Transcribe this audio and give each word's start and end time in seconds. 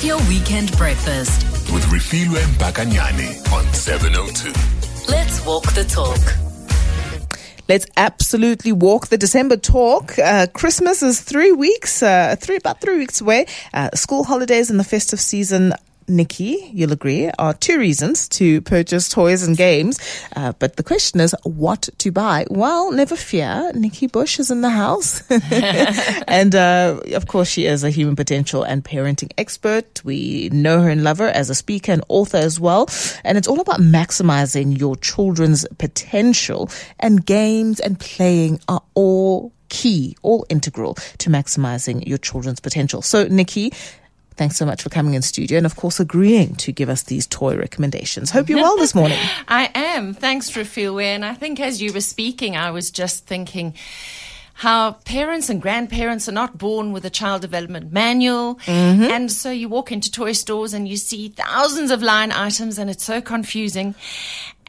Have 0.00 0.08
your 0.08 0.28
weekend 0.30 0.74
breakfast. 0.78 1.44
with 1.74 1.84
Refilwe 1.92 2.40
Mbakanyani 2.56 3.52
on 3.52 3.70
702. 3.74 4.48
Let's 5.12 5.44
walk 5.44 5.64
the 5.74 5.84
talk. 5.84 6.18
Let's 7.68 7.84
absolutely 7.98 8.72
walk 8.72 9.08
the 9.08 9.18
December 9.18 9.58
talk. 9.58 10.18
Uh, 10.18 10.46
Christmas 10.54 11.02
is 11.02 11.20
three 11.20 11.52
weeks, 11.52 12.02
uh, 12.02 12.34
three 12.40 12.56
about 12.56 12.80
three 12.80 12.96
weeks 12.96 13.20
away. 13.20 13.44
Uh, 13.74 13.90
school 13.94 14.24
holidays 14.24 14.70
and 14.70 14.80
the 14.80 14.84
festive 14.84 15.20
season. 15.20 15.74
Nikki, 16.10 16.70
you'll 16.72 16.92
agree, 16.92 17.30
are 17.38 17.54
two 17.54 17.78
reasons 17.78 18.28
to 18.30 18.60
purchase 18.62 19.08
toys 19.08 19.42
and 19.42 19.56
games. 19.56 19.98
Uh, 20.36 20.52
but 20.58 20.76
the 20.76 20.82
question 20.82 21.20
is, 21.20 21.34
what 21.44 21.88
to 21.98 22.10
buy? 22.10 22.46
Well, 22.50 22.92
never 22.92 23.16
fear. 23.16 23.70
Nikki 23.74 24.08
Bush 24.08 24.38
is 24.38 24.50
in 24.50 24.60
the 24.60 24.70
house. 24.70 25.22
and 26.28 26.54
uh, 26.54 27.00
of 27.14 27.26
course, 27.28 27.48
she 27.48 27.66
is 27.66 27.84
a 27.84 27.90
human 27.90 28.16
potential 28.16 28.62
and 28.62 28.84
parenting 28.84 29.32
expert. 29.38 30.04
We 30.04 30.50
know 30.52 30.82
her 30.82 30.90
and 30.90 31.04
love 31.04 31.18
her 31.18 31.28
as 31.28 31.48
a 31.48 31.54
speaker 31.54 31.92
and 31.92 32.04
author 32.08 32.38
as 32.38 32.58
well. 32.58 32.88
And 33.24 33.38
it's 33.38 33.48
all 33.48 33.60
about 33.60 33.80
maximizing 33.80 34.78
your 34.78 34.96
children's 34.96 35.66
potential. 35.78 36.70
And 36.98 37.24
games 37.24 37.80
and 37.80 37.98
playing 37.98 38.60
are 38.68 38.82
all 38.94 39.52
key, 39.70 40.16
all 40.22 40.44
integral 40.48 40.94
to 41.18 41.30
maximizing 41.30 42.06
your 42.06 42.18
children's 42.18 42.60
potential. 42.60 43.00
So, 43.02 43.26
Nikki, 43.28 43.72
thanks 44.36 44.56
so 44.56 44.64
much 44.66 44.82
for 44.82 44.90
coming 44.90 45.14
in 45.14 45.22
studio 45.22 45.56
and, 45.56 45.66
of 45.66 45.76
course, 45.76 46.00
agreeing 46.00 46.54
to 46.56 46.72
give 46.72 46.88
us 46.88 47.04
these 47.04 47.26
toy 47.26 47.56
recommendations. 47.56 48.30
Hope 48.30 48.48
you're 48.48 48.58
well 48.58 48.76
this 48.76 48.94
morning. 48.94 49.18
I 49.48 49.70
am. 49.74 50.14
Thanks, 50.14 50.50
Refilwe. 50.50 51.04
And 51.04 51.24
I 51.24 51.34
think 51.34 51.60
as 51.60 51.80
you 51.82 51.92
were 51.92 52.00
speaking, 52.00 52.56
I 52.56 52.70
was 52.70 52.90
just 52.90 53.26
thinking 53.26 53.74
how 54.60 54.92
parents 54.92 55.48
and 55.48 55.62
grandparents 55.62 56.28
are 56.28 56.32
not 56.32 56.58
born 56.58 56.92
with 56.92 57.04
a 57.06 57.10
child 57.10 57.40
development 57.40 57.92
manual. 57.92 58.56
Mm-hmm. 58.66 59.04
And 59.04 59.32
so 59.32 59.50
you 59.50 59.70
walk 59.70 59.90
into 59.90 60.10
toy 60.10 60.32
stores 60.32 60.74
and 60.74 60.86
you 60.86 60.98
see 60.98 61.30
thousands 61.30 61.90
of 61.90 62.02
line 62.02 62.30
items 62.30 62.78
and 62.78 62.90
it's 62.90 63.02
so 63.02 63.22
confusing. 63.22 63.94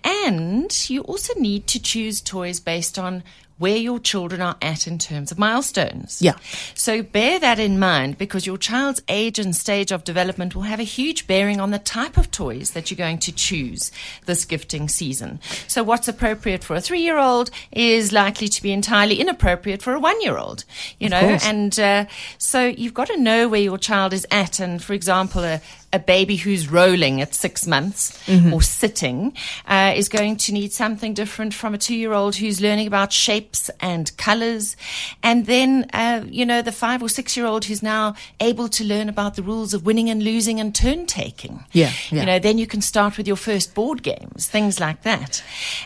And 0.03 0.89
you 0.89 1.01
also 1.01 1.33
need 1.37 1.67
to 1.67 1.81
choose 1.81 2.21
toys 2.21 2.61
based 2.61 2.97
on 2.97 3.23
where 3.61 3.77
your 3.77 3.99
children 3.99 4.41
are 4.41 4.57
at 4.61 4.87
in 4.87 4.97
terms 4.97 5.31
of 5.31 5.37
milestones. 5.37 6.19
Yeah. 6.19 6.33
So 6.73 7.03
bear 7.03 7.39
that 7.39 7.59
in 7.59 7.77
mind 7.77 8.17
because 8.17 8.47
your 8.47 8.57
child's 8.57 9.03
age 9.07 9.37
and 9.37 9.55
stage 9.55 9.91
of 9.91 10.03
development 10.03 10.55
will 10.55 10.63
have 10.63 10.79
a 10.79 10.83
huge 10.83 11.27
bearing 11.27 11.59
on 11.59 11.69
the 11.69 11.77
type 11.77 12.17
of 12.17 12.31
toys 12.31 12.71
that 12.71 12.89
you're 12.89 12.97
going 12.97 13.19
to 13.19 13.31
choose 13.31 13.91
this 14.25 14.45
gifting 14.45 14.89
season. 14.89 15.39
So 15.67 15.83
what's 15.83 16.07
appropriate 16.07 16.63
for 16.63 16.75
a 16.75 16.81
three 16.81 17.01
year 17.01 17.19
old 17.19 17.51
is 17.71 18.11
likely 18.11 18.47
to 18.47 18.63
be 18.63 18.71
entirely 18.71 19.21
inappropriate 19.21 19.83
for 19.83 19.93
a 19.93 19.99
one 19.99 20.19
year 20.21 20.37
old, 20.37 20.65
you 20.99 21.09
know, 21.09 21.21
course. 21.21 21.45
and 21.45 21.79
uh, 21.79 22.05
so 22.39 22.65
you've 22.65 22.95
got 22.95 23.07
to 23.07 23.17
know 23.17 23.47
where 23.47 23.61
your 23.61 23.77
child 23.77 24.11
is 24.11 24.25
at. 24.31 24.59
And 24.59 24.81
for 24.81 24.93
example, 24.93 25.43
a, 25.43 25.61
a 25.93 25.99
baby 25.99 26.35
who's 26.37 26.69
rolling 26.71 27.21
at 27.21 27.33
six 27.35 27.67
months 27.67 28.17
Mm-hmm. 28.27 28.53
or 28.53 28.61
sitting 28.61 29.33
uh, 29.67 29.93
is 29.95 30.07
going 30.07 30.37
to 30.37 30.53
need 30.53 30.71
something 30.71 31.13
different 31.13 31.53
from 31.53 31.73
a 31.73 31.77
two 31.77 31.95
year 31.95 32.13
old 32.13 32.35
who's 32.35 32.61
learning 32.61 32.87
about 32.87 33.11
shapes 33.11 33.69
and 33.79 34.15
colors. 34.17 34.77
And 35.21 35.45
then, 35.47 35.87
uh, 35.93 36.23
you 36.29 36.45
know, 36.45 36.61
the 36.61 36.71
five 36.71 37.01
or 37.03 37.09
six 37.09 37.35
year 37.35 37.45
old 37.45 37.65
who's 37.65 37.83
now 37.83 38.15
able 38.39 38.69
to 38.69 38.83
learn 38.85 39.09
about 39.09 39.35
the 39.35 39.43
rules 39.43 39.73
of 39.73 39.85
winning 39.85 40.09
and 40.09 40.23
losing 40.23 40.59
and 40.59 40.73
turn 40.73 41.05
taking. 41.07 41.65
Yeah, 41.73 41.91
yeah. 42.09 42.19
You 42.21 42.25
know, 42.25 42.39
then 42.39 42.57
you 42.57 42.67
can 42.67 42.81
start 42.81 43.17
with 43.17 43.27
your 43.27 43.35
first 43.37 43.73
board 43.73 44.01
games, 44.03 44.47
things 44.47 44.79
like 44.79 45.01
that. 45.03 45.43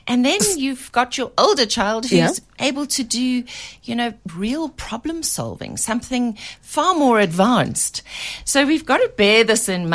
And 0.07 0.23
then 0.25 0.39
you've 0.57 0.91
got 0.91 1.17
your 1.17 1.31
older 1.37 1.65
child 1.65 2.03
who's 2.05 2.11
Yeah. 2.59 2.67
able 2.67 2.85
to 2.87 3.03
do, 3.03 3.43
you 3.83 3.95
know, 3.95 4.13
real 4.35 4.69
problem 4.69 5.23
solving, 5.23 5.77
something 5.77 6.37
far 6.61 6.93
more 6.93 7.19
advanced. 7.19 8.03
So 8.43 8.65
we've 8.65 8.85
got 8.85 8.97
to 8.97 9.09
bear 9.17 9.43
this 9.43 9.67
in 9.69 9.89
mind. 9.89 9.94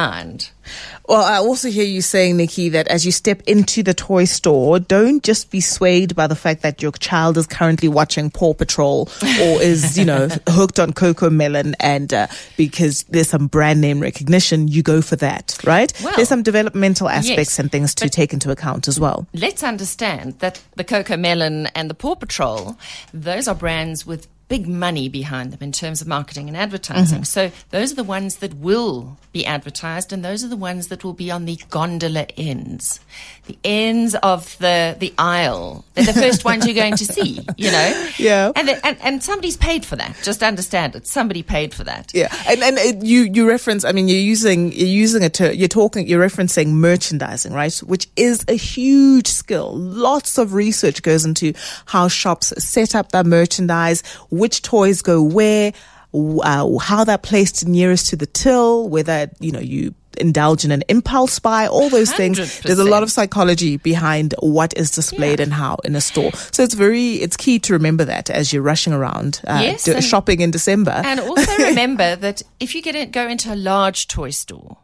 Well, 1.09 1.23
I 1.23 1.39
also 1.39 1.69
hear 1.69 1.85
you 1.85 2.03
saying, 2.03 2.37
Nikki, 2.37 2.69
that 2.69 2.87
as 2.87 3.05
you 3.05 3.11
step 3.11 3.43
into 3.43 3.83
the 3.83 3.95
toy 3.95 4.25
store, 4.25 4.79
don't 4.79 5.23
just 5.25 5.51
be 5.51 5.61
swayed 5.61 6.15
by 6.15 6.29
the 6.29 6.37
fact 6.37 6.63
that 6.63 6.81
your 6.81 6.93
child 6.93 7.37
is 7.37 7.47
currently 7.47 7.89
watching 7.89 8.31
Paw 8.31 8.55
Patrol 8.55 9.09
or 9.23 9.61
is, 9.61 9.99
you 9.99 10.05
know, 10.05 10.29
hooked 10.49 10.79
on 10.79 10.93
CoComelon 10.93 11.75
and 11.81 12.15
uh, 12.15 12.29
because 12.57 13.03
there's 13.05 13.31
some 13.31 13.49
brand 13.49 13.81
name 13.81 13.99
recognition, 13.99 14.69
you 14.69 14.85
go 14.85 15.03
for 15.03 15.17
that, 15.17 15.59
right? 15.65 15.93
Well, 16.03 16.15
there's 16.15 16.29
some 16.29 16.45
developmental 16.45 17.09
aspects 17.09 17.53
yes, 17.53 17.59
and 17.59 17.73
things 17.73 17.95
to 17.97 18.09
take 18.09 18.33
into 18.33 18.53
account 18.53 18.87
as 18.87 19.01
well. 19.01 19.27
Let's 19.35 19.65
understand 19.65 20.39
that 20.39 20.63
the 20.77 20.85
CoComelon 20.85 21.71
and 21.75 21.91
the 21.91 21.95
Paw 21.95 22.15
Patrol, 22.15 22.79
those 23.13 23.49
are 23.49 23.55
brands 23.55 24.07
with 24.07 24.29
big 24.51 24.67
money 24.67 25.09
behind 25.09 25.53
them 25.53 25.63
in 25.63 25.71
terms 25.71 26.03
of 26.03 26.09
marketing 26.09 26.49
and 26.49 26.57
advertising. 26.57 27.19
Mm-hmm. 27.19 27.25
So 27.25 27.53
those 27.71 27.93
are 27.93 27.95
the 27.95 28.05
ones 28.05 28.37
that 28.39 28.53
will 28.55 29.17
be 29.31 29.47
advertised 29.47 30.13
and 30.13 30.25
those 30.25 30.43
are 30.43 30.49
the 30.49 30.57
ones 30.57 30.89
that 30.89 31.05
will 31.05 31.13
be 31.13 31.31
on 31.31 31.45
the 31.45 31.57
gondola 31.71 32.27
ends. 32.37 32.99
The 33.47 33.57
ends 33.65 34.17
of 34.17 34.59
the 34.59 34.97
the 34.99 35.15
aisle. 35.17 35.85
They're 35.95 36.05
the 36.05 36.13
first 36.13 36.45
ones 36.45 36.67
you're 36.67 36.75
going 36.75 36.97
to 36.97 37.07
see, 37.07 37.47
you 37.57 37.71
know? 37.71 38.07
Yeah. 38.19 38.51
And, 38.57 38.69
the- 38.69 38.87
and 38.87 38.99
and 39.01 39.23
somebody's 39.23 39.57
paid 39.57 39.85
for 39.87 39.97
that. 39.97 40.17
Just 40.23 40.43
understand 40.43 40.97
it. 40.97 41.07
Somebody 41.07 41.43
paid 41.43 41.73
for 41.73 41.85
that. 41.85 42.13
Yeah, 42.13 42.29
and 42.49 42.61
and 42.63 42.77
it, 42.77 43.05
you 43.05 43.23
you 43.23 43.49
reference. 43.49 43.85
I 43.85 43.93
mean, 43.93 44.09
you're 44.09 44.19
using 44.19 44.73
you're 44.73 44.89
using 44.89 45.23
a 45.25 45.31
ter- 45.31 45.53
you're 45.53 45.69
talking 45.69 46.07
you're 46.07 46.23
referencing 46.23 46.73
merchandising, 46.73 47.53
right? 47.53 47.75
Which 47.79 48.09
is 48.17 48.45
a 48.49 48.55
huge 48.55 49.29
skill. 49.29 49.73
Lots 49.75 50.37
of 50.39 50.53
research 50.55 51.03
goes 51.03 51.25
into 51.25 51.55
how 51.87 52.09
shops 52.09 52.53
set 52.59 52.95
up 52.95 53.13
their 53.13 53.25
merchandise, 53.25 54.03
which 54.41 54.63
toys 54.63 55.03
go 55.03 55.23
where, 55.23 55.73
uh, 56.15 56.79
how 56.79 57.05
they're 57.05 57.19
placed 57.19 57.67
nearest 57.67 58.09
to 58.09 58.17
the 58.17 58.27
till, 58.27 58.89
whether 58.89 59.31
you 59.39 59.53
know 59.53 59.61
you 59.61 59.95
indulge 60.19 60.65
in 60.65 60.73
an 60.73 60.83
impulse 60.89 61.39
buy, 61.39 61.67
all 61.67 61.89
those 61.89 62.13
things. 62.13 62.61
There's 62.61 62.79
a 62.79 62.85
lot 62.85 63.03
of 63.03 63.11
psychology 63.13 63.77
behind 63.77 64.35
what 64.41 64.77
is 64.77 64.91
displayed 64.91 65.39
Yeah. 65.39 65.45
and 65.45 65.53
how 65.53 65.77
in 65.85 65.95
a 65.97 66.01
store. 66.01 66.33
So 66.53 66.63
it's 66.63 66.75
very 66.75 67.15
it's 67.15 67.37
key 67.37 67.59
to 67.61 67.73
remember 67.73 68.05
that 68.05 68.29
as 68.31 68.53
you're 68.53 68.63
rushing 68.63 68.93
around 68.93 69.41
uh, 69.47 69.61
Yes, 69.63 69.85
do- 69.85 69.93
and- 69.95 70.05
shopping 70.05 70.41
in 70.41 70.51
December. 70.51 71.01
And 71.05 71.21
also 71.21 71.57
remember 71.59 72.17
that 72.17 72.43
if 72.59 72.75
you 72.75 72.83
get 72.83 72.95
in, 72.97 73.11
go 73.11 73.29
into 73.29 73.53
a 73.53 73.57
large 73.57 74.09
toy 74.09 74.31
store, 74.31 74.77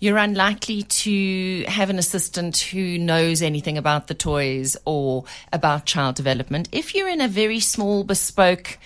you're 0.00 0.18
unlikely 0.18 0.82
to 0.82 1.64
have 1.66 1.88
an 1.90 1.98
assistant 1.98 2.58
who 2.58 2.98
knows 2.98 3.40
anything 3.42 3.78
about 3.78 4.08
the 4.08 4.14
toys 4.14 4.76
or 4.84 5.24
about 5.52 5.86
child 5.86 6.14
development. 6.16 6.68
If 6.72 6.94
you're 6.94 7.08
in 7.08 7.20
a 7.20 7.28
very 7.28 7.60
small, 7.60 8.04
bespoke, 8.04 8.78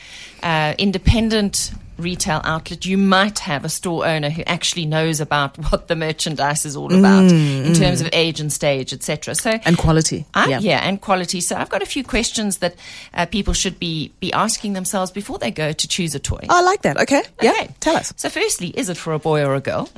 uh, 0.42 0.74
independent 0.78 1.72
retail 1.98 2.40
outlet, 2.44 2.86
you 2.86 2.96
might 2.96 3.40
have 3.40 3.64
a 3.64 3.68
store 3.68 4.06
owner 4.06 4.30
who 4.30 4.42
actually 4.46 4.86
knows 4.86 5.20
about 5.20 5.56
what 5.70 5.88
the 5.88 5.96
merchandise 5.96 6.64
is 6.64 6.76
all 6.76 6.92
about 6.92 7.30
in 7.30 7.74
terms 7.74 8.00
of 8.00 8.08
age 8.12 8.40
and 8.40 8.52
stage, 8.52 8.92
etc. 8.92 9.34
So 9.34 9.50
and 9.64 9.76
quality. 9.76 10.26
I, 10.34 10.58
yeah. 10.58 10.86
and 10.86 11.00
quality. 11.00 11.40
So 11.40 11.56
I've 11.56 11.68
got 11.68 11.82
a 11.82 11.86
few 11.86 12.04
questions 12.04 12.58
that 12.58 12.76
uh, 13.14 13.26
people 13.26 13.52
should 13.52 13.78
be 13.78 14.12
be 14.20 14.32
asking 14.32 14.72
themselves 14.72 15.10
before 15.10 15.38
they 15.38 15.50
go 15.50 15.72
to 15.72 15.88
choose 15.88 16.14
a 16.14 16.18
toy. 16.18 16.40
Oh, 16.48 16.58
I 16.58 16.62
like 16.62 16.82
that. 16.82 16.96
Okay. 16.98 17.22
Yeah. 17.42 17.68
Tell 17.80 17.96
us. 17.96 18.12
So, 18.16 18.28
firstly, 18.28 18.68
is 18.68 18.88
it 18.88 18.96
for 18.96 19.12
a 19.12 19.18
boy 19.18 19.44
or 19.44 19.54
a 19.54 19.60
girl? 19.60 19.88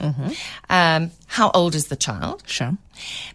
Um, 0.68 1.10
how 1.26 1.50
old 1.52 1.74
is 1.74 1.86
the 1.86 1.96
child? 1.96 2.42
Sure. 2.46 2.76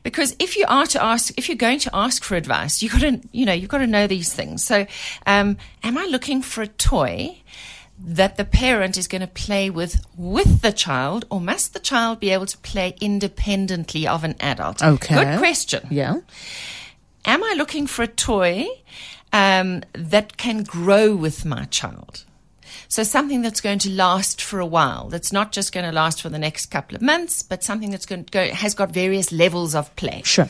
Because 0.04 0.36
if 0.40 0.58
you 0.58 0.66
are 0.68 0.86
to 0.88 1.04
ask, 1.04 1.34
if 1.38 1.50
you're 1.50 1.58
going 1.58 1.80
to 1.80 1.90
ask 1.94 2.24
for 2.24 2.36
advice, 2.36 2.84
you 2.84 2.90
got 2.90 3.02
to, 3.02 3.20
you 3.32 3.46
know, 3.46 3.54
you've 3.54 3.70
got 3.70 3.80
to 3.80 3.88
know 3.88 4.08
these 4.08 4.34
things. 4.34 4.64
So, 4.64 4.86
um, 5.26 5.58
am 5.84 5.98
I 5.98 6.06
looking 6.06 6.42
for 6.42 6.62
a 6.62 6.68
toy? 6.68 7.38
That 7.98 8.36
the 8.36 8.44
parent 8.44 8.98
is 8.98 9.08
going 9.08 9.22
to 9.22 9.28
play 9.28 9.70
with 9.70 10.06
with 10.18 10.62
the 10.62 10.74
child, 10.74 11.26
or 11.30 11.40
must 11.40 11.74
the 11.74 11.80
child 11.80 12.20
be 12.20 12.30
able 12.32 12.46
to 12.46 12.58
play 12.58 12.96
independently 13.00 14.06
of 14.08 14.24
an 14.24 14.36
adult? 14.40 14.84
Okay. 14.84 15.16
Good 15.16 15.38
question 15.40 15.88
Yeah. 15.90 16.16
am 17.26 17.44
I 17.44 17.54
looking 17.58 17.88
for 17.88 18.04
a 18.04 18.08
toy 18.08 18.68
um, 19.32 19.82
that 19.94 20.38
can 20.38 20.64
grow 20.64 21.16
with 21.16 21.46
my 21.46 21.66
child? 21.66 22.26
So 22.88 23.04
something 23.04 23.42
that's 23.42 23.62
going 23.62 23.80
to 23.80 23.90
last 23.90 24.42
for 24.42 24.60
a 24.60 24.66
while. 24.66 25.10
That's 25.10 25.32
not 25.32 25.52
just 25.52 25.74
going 25.74 25.86
to 25.86 25.92
last 25.92 26.22
for 26.22 26.30
the 26.30 26.38
next 26.38 26.68
couple 26.68 26.96
of 26.96 27.02
months, 27.02 27.44
but 27.44 27.64
something 27.64 27.92
that's 27.92 28.06
going 28.06 28.26
to 28.26 28.32
go 28.32 28.50
has 28.54 28.74
got 28.76 28.92
various 28.92 29.32
levels 29.32 29.74
of 29.74 29.96
play. 29.96 30.22
Sure. 30.24 30.48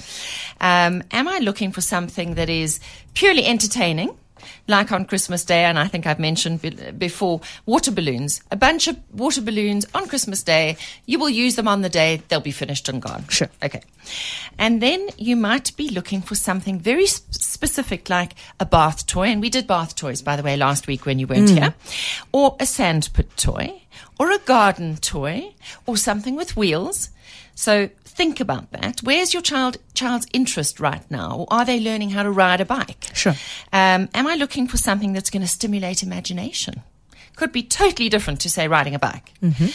Um, 0.60 1.04
am 1.12 1.28
I 1.28 1.40
looking 1.40 1.72
for 1.72 1.82
something 1.82 2.36
that 2.36 2.50
is 2.50 2.80
purely 3.14 3.46
entertaining? 3.46 4.18
Like 4.68 4.92
on 4.92 5.06
Christmas 5.06 5.46
Day, 5.46 5.64
and 5.64 5.80
I 5.80 5.88
think 5.88 6.06
I've 6.06 6.20
mentioned 6.20 6.62
be- 6.62 6.92
before, 6.92 7.42
water 7.66 7.92
balloons. 7.92 8.42
A 8.52 8.56
bunch 8.56 8.88
of 8.88 8.98
water 9.14 9.42
balloons 9.42 9.86
on 9.94 10.08
Christmas 10.08 10.44
Day. 10.44 10.78
You 11.06 11.20
will 11.20 11.30
use 11.30 11.56
them 11.56 11.68
on 11.68 11.82
the 11.82 11.90
day, 11.90 12.22
they'll 12.28 12.42
be 12.42 12.52
finished 12.52 12.90
and 12.90 13.02
gone. 13.02 13.26
Sure. 13.30 13.50
Okay. 13.64 13.82
And 14.58 14.82
then 14.82 15.08
you 15.18 15.36
might 15.36 15.76
be 15.76 15.90
looking 15.90 16.22
for 16.22 16.36
something 16.36 16.80
very 16.80 17.08
sp- 17.08 17.34
specific, 17.34 18.10
like 18.10 18.36
a 18.60 18.66
bath 18.66 19.08
toy. 19.08 19.28
And 19.28 19.42
we 19.42 19.50
did 19.50 19.68
bath 19.68 19.96
toys, 19.96 20.22
by 20.22 20.36
the 20.36 20.44
way, 20.44 20.58
last 20.58 20.88
week 20.88 21.06
when 21.06 21.20
you 21.20 21.28
weren't 21.28 21.50
mm. 21.50 21.60
here. 21.60 21.74
Or 22.32 22.56
a 22.60 22.66
sandpit 22.66 23.36
toy, 23.38 23.82
or 24.20 24.32
a 24.32 24.40
garden 24.40 24.98
toy, 24.98 25.54
or 25.86 25.98
something 25.98 26.36
with 26.36 26.56
wheels. 26.56 27.10
So 27.56 27.90
think 28.04 28.40
about 28.40 28.72
that. 28.72 29.00
Where's 29.02 29.34
your 29.34 29.42
child 29.42 29.78
child's 29.94 30.28
interest 30.34 30.80
right 30.80 31.10
now? 31.10 31.46
Are 31.50 31.66
they 31.66 31.80
learning 31.80 32.12
how 32.12 32.24
to 32.24 32.32
ride 32.32 32.62
a 32.62 32.66
bike? 32.66 33.08
Sure. 33.14 33.34
Um, 33.74 34.10
am 34.14 34.28
I 34.28 34.36
looking 34.36 34.68
for 34.68 34.78
something 34.78 35.14
that's 35.14 35.30
going 35.30 35.42
to 35.42 35.48
stimulate 35.48 36.04
imagination? 36.04 36.84
could 37.36 37.52
be 37.52 37.64
totally 37.64 38.10
different 38.10 38.42
to, 38.42 38.50
say, 38.50 38.68
riding 38.68 38.96
a 38.96 39.00
bike. 39.00 39.34
Mm-hmm. 39.42 39.66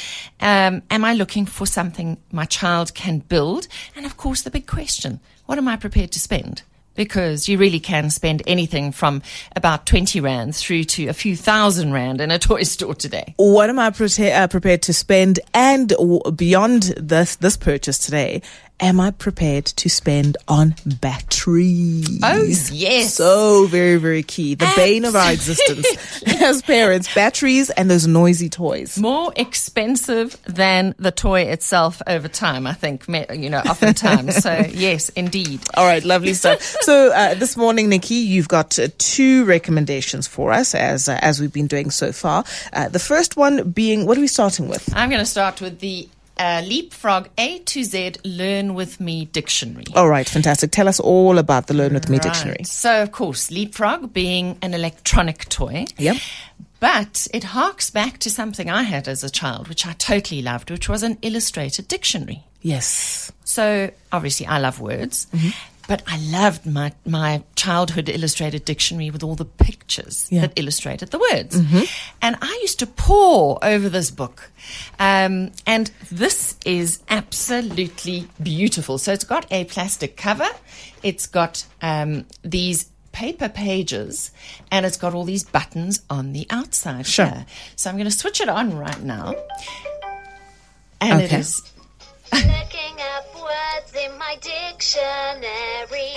Um, 0.41 0.83
am 0.91 1.05
I 1.05 1.13
looking 1.15 1.47
for 1.47 1.67
something 1.67 2.17
my 2.33 2.47
child 2.47 2.95
can 2.95 3.19
build? 3.19 3.69
And 3.95 4.07
of 4.07 4.17
course, 4.17 4.43
the 4.43 4.51
big 4.51 4.67
question 4.67 5.21
what 5.47 5.59
am 5.59 5.69
I 5.69 5.77
prepared 5.77 6.13
to 6.13 6.21
spend? 6.21 6.63
Because 6.95 7.49
you 7.49 7.57
really 7.57 7.81
can 7.81 8.11
spend 8.11 8.43
anything 8.47 8.93
from 8.93 9.23
about 9.57 9.87
20 9.87 10.21
Rand 10.21 10.55
through 10.55 10.85
to 10.85 11.07
a 11.07 11.13
few 11.13 11.37
thousand 11.37 11.93
Rand 11.93 12.21
in 12.21 12.31
a 12.31 12.39
toy 12.51 12.63
store 12.65 12.95
today. 12.95 13.35
What 13.37 13.71
am 13.71 13.79
I 13.79 13.91
prete- 13.91 14.35
uh, 14.35 14.49
prepared 14.49 14.83
to 14.83 14.93
spend? 14.93 15.41
And 15.55 15.91
w- 15.91 16.31
beyond 16.33 16.83
this 16.97 17.37
this 17.37 17.57
purchase 17.57 17.99
today, 17.99 18.43
am 18.81 19.01
I 19.01 19.11
prepared 19.11 19.67
to 19.67 19.89
spend 19.89 20.37
on 20.49 20.75
batteries? 20.85 22.21
Oh, 22.23 22.43
yes. 22.73 23.15
So 23.15 23.67
very, 23.67 23.97
very 23.97 24.23
key. 24.23 24.55
The 24.55 24.73
bane 24.77 25.05
of 25.05 25.15
our 25.15 25.33
existence 25.33 26.23
as 26.43 26.63
parents, 26.63 27.13
batteries 27.15 27.71
and 27.71 27.91
those 27.91 28.07
noisy 28.07 28.49
toys. 28.49 28.99
More 28.99 29.33
expensive 29.37 30.37
than 30.45 30.95
the 30.99 31.13
toy 31.13 31.43
itself 31.43 32.01
over 32.07 32.29
time, 32.29 32.67
I 32.67 32.73
think, 32.73 33.07
you 33.09 33.51
know, 33.51 33.61
oftentimes. 33.61 34.37
so, 34.37 34.65
yes, 34.71 35.11
indeed. 35.11 35.61
All 35.75 35.87
right, 35.87 36.05
lovely 36.05 36.35
stuff. 36.35 36.61
So 36.63 37.13
uh, 37.13 37.35
this 37.35 37.57
morning, 37.57 37.89
Nikki, 37.89 38.15
you've 38.15 38.49
got 38.49 38.79
uh, 38.79 38.89
two 38.99 39.45
recommendations 39.45 40.27
for 40.27 40.53
us, 40.53 40.75
as 40.75 41.09
uh, 41.09 41.19
as 41.21 41.41
we've 41.41 41.53
been 41.53 41.67
doing 41.67 41.91
so 41.91 42.13
far. 42.13 42.45
Uh, 42.73 42.89
the 42.89 42.99
first 42.99 43.37
one 43.37 43.71
being, 43.71 44.07
what 44.07 44.17
are 44.17 44.21
we 44.21 44.27
starting 44.27 44.69
with? 44.69 44.95
I'm 44.95 45.11
going 45.11 45.21
to 45.21 45.27
start 45.27 45.61
with 45.61 45.81
the 45.81 46.09
uh, 46.41 46.63
Leapfrog 46.67 47.29
A 47.39 47.59
to 47.61 47.85
Z 47.85 48.13
Learn 48.25 48.75
With 48.75 48.99
Me 48.99 49.27
Dictionary. 49.27 49.85
All 49.95 50.09
right, 50.09 50.29
fantastic. 50.29 50.73
Tell 50.73 50.89
us 50.89 50.99
all 50.99 51.39
about 51.39 51.67
the 51.69 51.75
Learn 51.75 51.93
with 51.95 52.09
Me 52.09 52.17
Right. 52.17 52.23
dictionary. 52.23 52.65
So, 52.65 53.03
of 53.03 53.13
course, 53.13 53.51
Leapfrog 53.51 54.13
being 54.13 54.57
an 54.63 54.75
electronic 54.75 55.49
toy. 55.49 55.85
Yep. 55.99 56.17
But 56.81 57.29
it 57.35 57.45
harks 57.45 57.91
back 57.91 58.19
to 58.21 58.31
something 58.31 58.71
I 58.71 58.85
had 58.85 59.07
as 59.07 59.23
a 59.23 59.29
child, 59.31 59.69
which 59.69 59.87
I 59.87 59.93
totally 59.93 60.41
loved, 60.41 60.71
which 60.71 60.89
was 60.89 61.03
an 61.03 61.19
illustrated 61.21 61.87
dictionary. 61.89 62.43
Yes. 62.63 63.31
So 63.45 63.91
obviously, 64.13 64.47
I 64.47 64.59
love 64.59 64.81
words, 64.81 65.27
Mm-hmm. 65.35 65.51
But 65.91 66.03
I 66.07 66.19
loved 66.19 66.65
my 66.67 66.93
my 67.05 67.43
childhood 67.57 68.09
illustrated 68.09 68.65
dictionary 68.65 69.11
with 69.11 69.23
all 69.25 69.35
the 69.35 69.45
pictures 69.45 70.17
Yeah. 70.31 70.37
Mm-hmm. 70.37 70.41
that 70.47 70.53
illustrated 70.61 71.09
the 71.11 71.19
words. 71.19 71.57
And 72.23 72.37
I 72.41 72.59
used 72.63 72.79
to 72.79 72.87
pore 72.87 73.59
over 73.63 73.89
this 73.89 74.11
book, 74.13 74.51
um, 75.01 75.51
and 75.67 75.91
this 76.13 76.55
is 76.65 77.01
absolutely 77.09 78.29
beautiful. 78.41 78.99
So 78.99 79.13
it's 79.13 79.25
got 79.25 79.45
a 79.51 79.65
plastic 79.65 80.17
cover, 80.17 80.49
it's 81.03 81.27
got 81.27 81.65
um, 81.83 82.25
these. 82.43 82.87
Paper 83.13 83.49
pages, 83.49 84.31
and 84.71 84.87
it's 84.87 84.97
got 84.97 85.15
all 85.17 85.25
these 85.25 85.43
buttons 85.43 86.01
on 86.09 86.33
the 86.33 86.47
outside. 86.49 87.05
Sure. 87.09 87.27
here. 87.27 87.45
So 87.75 87.91
I'm 87.91 87.97
going 87.97 88.09
to 88.09 88.17
switch 88.23 88.41
it 88.41 88.49
on 88.49 88.79
right 88.79 89.03
now, 89.03 89.35
and 91.01 91.21
it 91.21 91.25
Okay. 91.25 91.41
is 91.41 91.61
Looking 92.33 92.47
up 92.49 93.00
words 93.93 94.05
in 94.05 94.19
my 94.19 94.37
dictionary. 94.41 96.15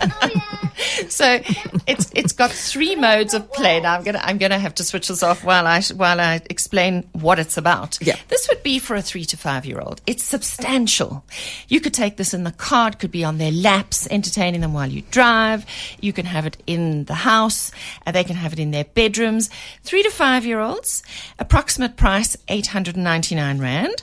Oh 0.00 0.30
yeah. 0.34 1.08
So 1.08 1.40
it's 1.86 2.10
it's 2.14 2.32
got 2.32 2.50
three 2.50 2.96
modes 2.96 3.34
of 3.34 3.52
play. 3.52 3.80
Now 3.80 3.94
I'm 3.94 4.04
gonna 4.04 4.20
I'm 4.22 4.38
gonna 4.38 4.58
have 4.58 4.74
to 4.76 4.84
switch 4.84 5.08
this 5.08 5.22
off 5.22 5.44
while 5.44 5.66
I 5.66 5.82
while 5.94 6.20
I 6.20 6.40
explain 6.50 7.08
what 7.12 7.38
it's 7.38 7.56
about. 7.56 7.98
Yeah. 8.00 8.16
This 8.28 8.48
would 8.48 8.62
be 8.62 8.78
for 8.78 8.94
a 8.96 9.02
three 9.02 9.24
to 9.26 9.36
five 9.36 9.66
year 9.66 9.80
old. 9.80 10.00
It's 10.06 10.22
substantial. 10.22 11.24
You 11.68 11.80
could 11.80 11.94
take 11.94 12.16
this 12.16 12.34
in 12.34 12.44
the 12.44 12.52
car. 12.52 12.88
It 12.88 12.98
could 12.98 13.10
be 13.10 13.24
on 13.24 13.38
their 13.38 13.52
laps, 13.52 14.06
entertaining 14.10 14.60
them 14.60 14.72
while 14.72 14.88
you 14.88 15.02
drive. 15.10 15.66
You 16.00 16.12
can 16.12 16.26
have 16.26 16.46
it 16.46 16.56
in 16.66 17.04
the 17.04 17.14
house. 17.14 17.72
Uh, 18.06 18.12
they 18.12 18.24
can 18.24 18.36
have 18.36 18.52
it 18.52 18.58
in 18.58 18.70
their 18.70 18.84
bedrooms. 18.84 19.50
Three 19.82 20.02
to 20.02 20.10
five 20.10 20.44
year 20.44 20.60
olds. 20.60 21.02
Approximate 21.38 21.96
price 21.96 22.36
eight 22.48 22.68
hundred 22.68 22.96
and 22.96 23.04
ninety 23.04 23.34
nine 23.34 23.58
rand, 23.58 24.02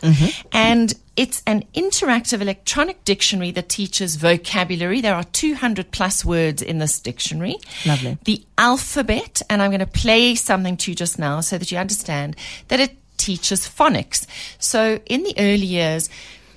and 0.51 0.93
it's 1.19 1.43
an 1.45 1.63
interactive 1.73 2.39
electronic 2.39 3.03
dictionary 3.03 3.51
that 3.51 3.67
teaches 3.67 4.15
vocabulary. 4.15 5.01
There 5.01 5.13
are 5.13 5.25
200 5.25 5.91
plus 5.91 6.23
words 6.23 6.61
in 6.61 6.77
this 6.79 6.97
dictionary. 6.97 7.57
Lovely. 7.85 8.17
The 8.23 8.45
alphabet, 8.57 9.41
and 9.49 9.61
I'm 9.61 9.69
going 9.69 9.81
to 9.81 9.85
play 9.85 10.35
something 10.35 10.77
to 10.77 10.91
you 10.91 10.95
just 10.95 11.19
now 11.19 11.41
so 11.41 11.57
that 11.57 11.73
you 11.73 11.77
understand 11.77 12.37
that 12.69 12.79
it 12.79 12.95
teaches 13.17 13.67
phonics. 13.67 14.25
So 14.59 15.01
in 15.07 15.23
the 15.23 15.33
early 15.37 15.65
years, 15.65 16.09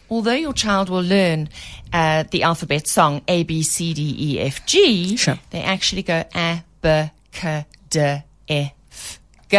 although 0.09 0.31
your 0.47 0.53
child 0.53 0.89
will 0.91 1.03
learn 1.03 1.49
uh, 1.93 2.23
the 2.31 2.45
alphabet 2.45 2.87
song 2.87 3.23
A, 3.27 3.43
B, 3.43 3.65
C, 3.65 3.93
D, 3.95 4.15
E, 4.17 4.39
F, 4.39 4.65
G, 4.65 5.17
Sure. 5.17 5.41
they 5.51 5.63
actually 5.63 6.05
go 6.05 6.23
A, 6.37 6.63
B, 6.81 7.11
K, 7.33 7.67
D, 7.91 8.19
E, 8.49 8.69
F, 8.93 9.19
G 9.51 9.59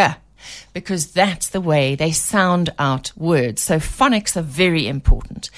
because 0.74 1.12
that's 1.12 1.50
the 1.50 1.62
way 1.62 1.95
they 1.95 2.12
sound 2.12 2.72
out 2.80 3.12
words. 3.16 3.62
So 3.62 3.78
phonics 3.78 4.36
are 4.36 4.42
very 4.42 4.88
important. 4.88 5.50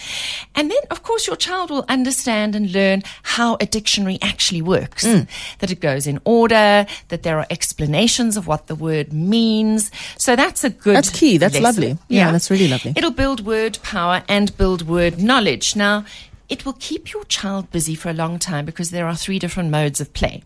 And 0.55 0.69
then, 0.69 0.81
of 0.91 1.03
course, 1.03 1.27
your 1.27 1.35
child 1.35 1.69
will 1.69 1.85
understand 1.89 2.55
and 2.55 2.71
learn 2.71 3.03
how 3.23 3.57
a 3.59 3.65
dictionary 3.65 4.17
actually 4.21 4.61
works. 4.61 5.05
Mm. 5.05 5.27
That 5.59 5.71
it 5.71 5.79
goes 5.79 6.07
in 6.07 6.19
order, 6.25 6.85
that 7.09 7.23
there 7.23 7.39
are 7.39 7.47
explanations 7.49 8.37
of 8.37 8.47
what 8.47 8.67
the 8.67 8.75
word 8.75 9.13
means. 9.13 9.91
So 10.17 10.35
that's 10.35 10.63
a 10.63 10.69
good 10.69 10.95
That's 10.95 11.09
key. 11.09 11.37
That's 11.37 11.59
lesson. 11.59 11.63
lovely. 11.63 11.97
Yeah, 12.07 12.31
that's 12.31 12.49
really 12.49 12.67
lovely. 12.67 12.93
It'll 12.95 13.11
build 13.11 13.45
word 13.45 13.79
power 13.83 14.23
and 14.27 14.55
build 14.57 14.87
word 14.87 15.21
knowledge. 15.21 15.75
Now, 15.75 16.05
it 16.47 16.65
will 16.65 16.73
keep 16.79 17.11
your 17.11 17.23
child 17.25 17.71
busy 17.71 17.95
for 17.95 18.09
a 18.09 18.13
long 18.13 18.37
time 18.37 18.65
because 18.65 18.91
there 18.91 19.07
are 19.07 19.15
three 19.15 19.39
different 19.39 19.71
modes 19.71 19.99
of 19.99 20.13
play. 20.13 20.43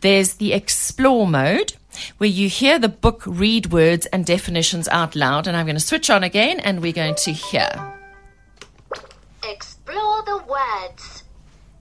There's 0.00 0.34
the 0.34 0.52
explore 0.52 1.26
mode, 1.26 1.74
where 2.18 2.28
you 2.30 2.48
hear 2.48 2.78
the 2.78 2.88
book 2.88 3.22
read 3.26 3.72
words 3.72 4.06
and 4.06 4.24
definitions 4.24 4.88
out 4.88 5.14
loud. 5.14 5.46
And 5.46 5.56
I'm 5.56 5.66
going 5.66 5.76
to 5.76 5.80
switch 5.80 6.10
on 6.10 6.22
again 6.24 6.60
and 6.60 6.80
we're 6.80 6.92
going 6.92 7.14
to 7.16 7.32
hear. 7.32 7.70
Explore 9.44 10.22
the 10.24 10.44
words. 10.48 11.24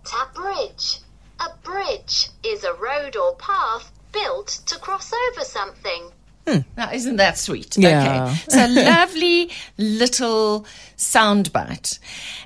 Tap 0.06 0.34
bridge. 0.34 1.00
A 1.40 1.50
bridge 1.64 2.30
is 2.44 2.64
a 2.64 2.74
road 2.74 3.16
or 3.16 3.36
path 3.36 3.92
built 4.12 4.48
to 4.66 4.78
cross 4.80 5.12
over 5.14 5.46
something. 5.46 6.12
Hmm, 6.48 6.60
now, 6.76 6.92
isn't 6.92 7.18
that 7.18 7.38
sweet? 7.38 7.78
Yeah. 7.78 8.26
Okay. 8.26 8.36
So 8.50 8.66
lovely 8.70 9.52
little 9.78 10.66
sound 10.96 11.54
bite. 11.54 12.00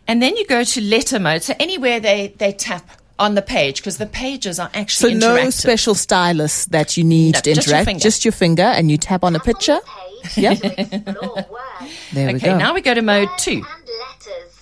And 0.07 0.21
then 0.21 0.35
you 0.35 0.45
go 0.45 0.63
to 0.63 0.81
letter 0.81 1.19
mode. 1.19 1.43
So 1.43 1.53
anywhere 1.59 1.99
they, 1.99 2.33
they 2.37 2.51
tap 2.51 2.89
on 3.23 3.35
the 3.35 3.41
page, 3.41 3.77
because 3.77 3.97
the 3.97 4.05
pages 4.05 4.59
are 4.59 4.69
actually 4.73 5.19
So 5.19 5.33
no 5.35 5.49
special 5.49 5.95
stylus 5.95 6.65
that 6.67 6.97
you 6.97 7.03
need 7.03 7.33
No, 7.35 7.39
to 7.41 7.53
just 7.53 7.67
your 7.67 7.73
interact. 7.75 7.85
finger. 7.87 8.01
Just 8.01 8.25
your 8.25 8.31
finger, 8.31 8.63
and 8.63 8.91
you 8.91 8.97
tap 8.97 9.23
on 9.23 9.35
a 9.35 9.39
Tap 9.39 9.47
on 9.47 9.53
picture. 9.53 9.79
the 9.83 10.29
page 10.29 10.37
Yep. 10.37 10.57
to 10.61 10.81
explore 10.81 11.35
words. 11.35 11.93
There 12.13 12.27
we 12.27 12.35
Okay, 12.35 12.47
go. 12.51 12.57
now 12.57 12.73
we 12.73 12.81
go 12.81 12.93
to 12.93 13.01
mode 13.01 13.29
two, 13.37 13.51
and 13.51 13.89
letters. 14.05 14.53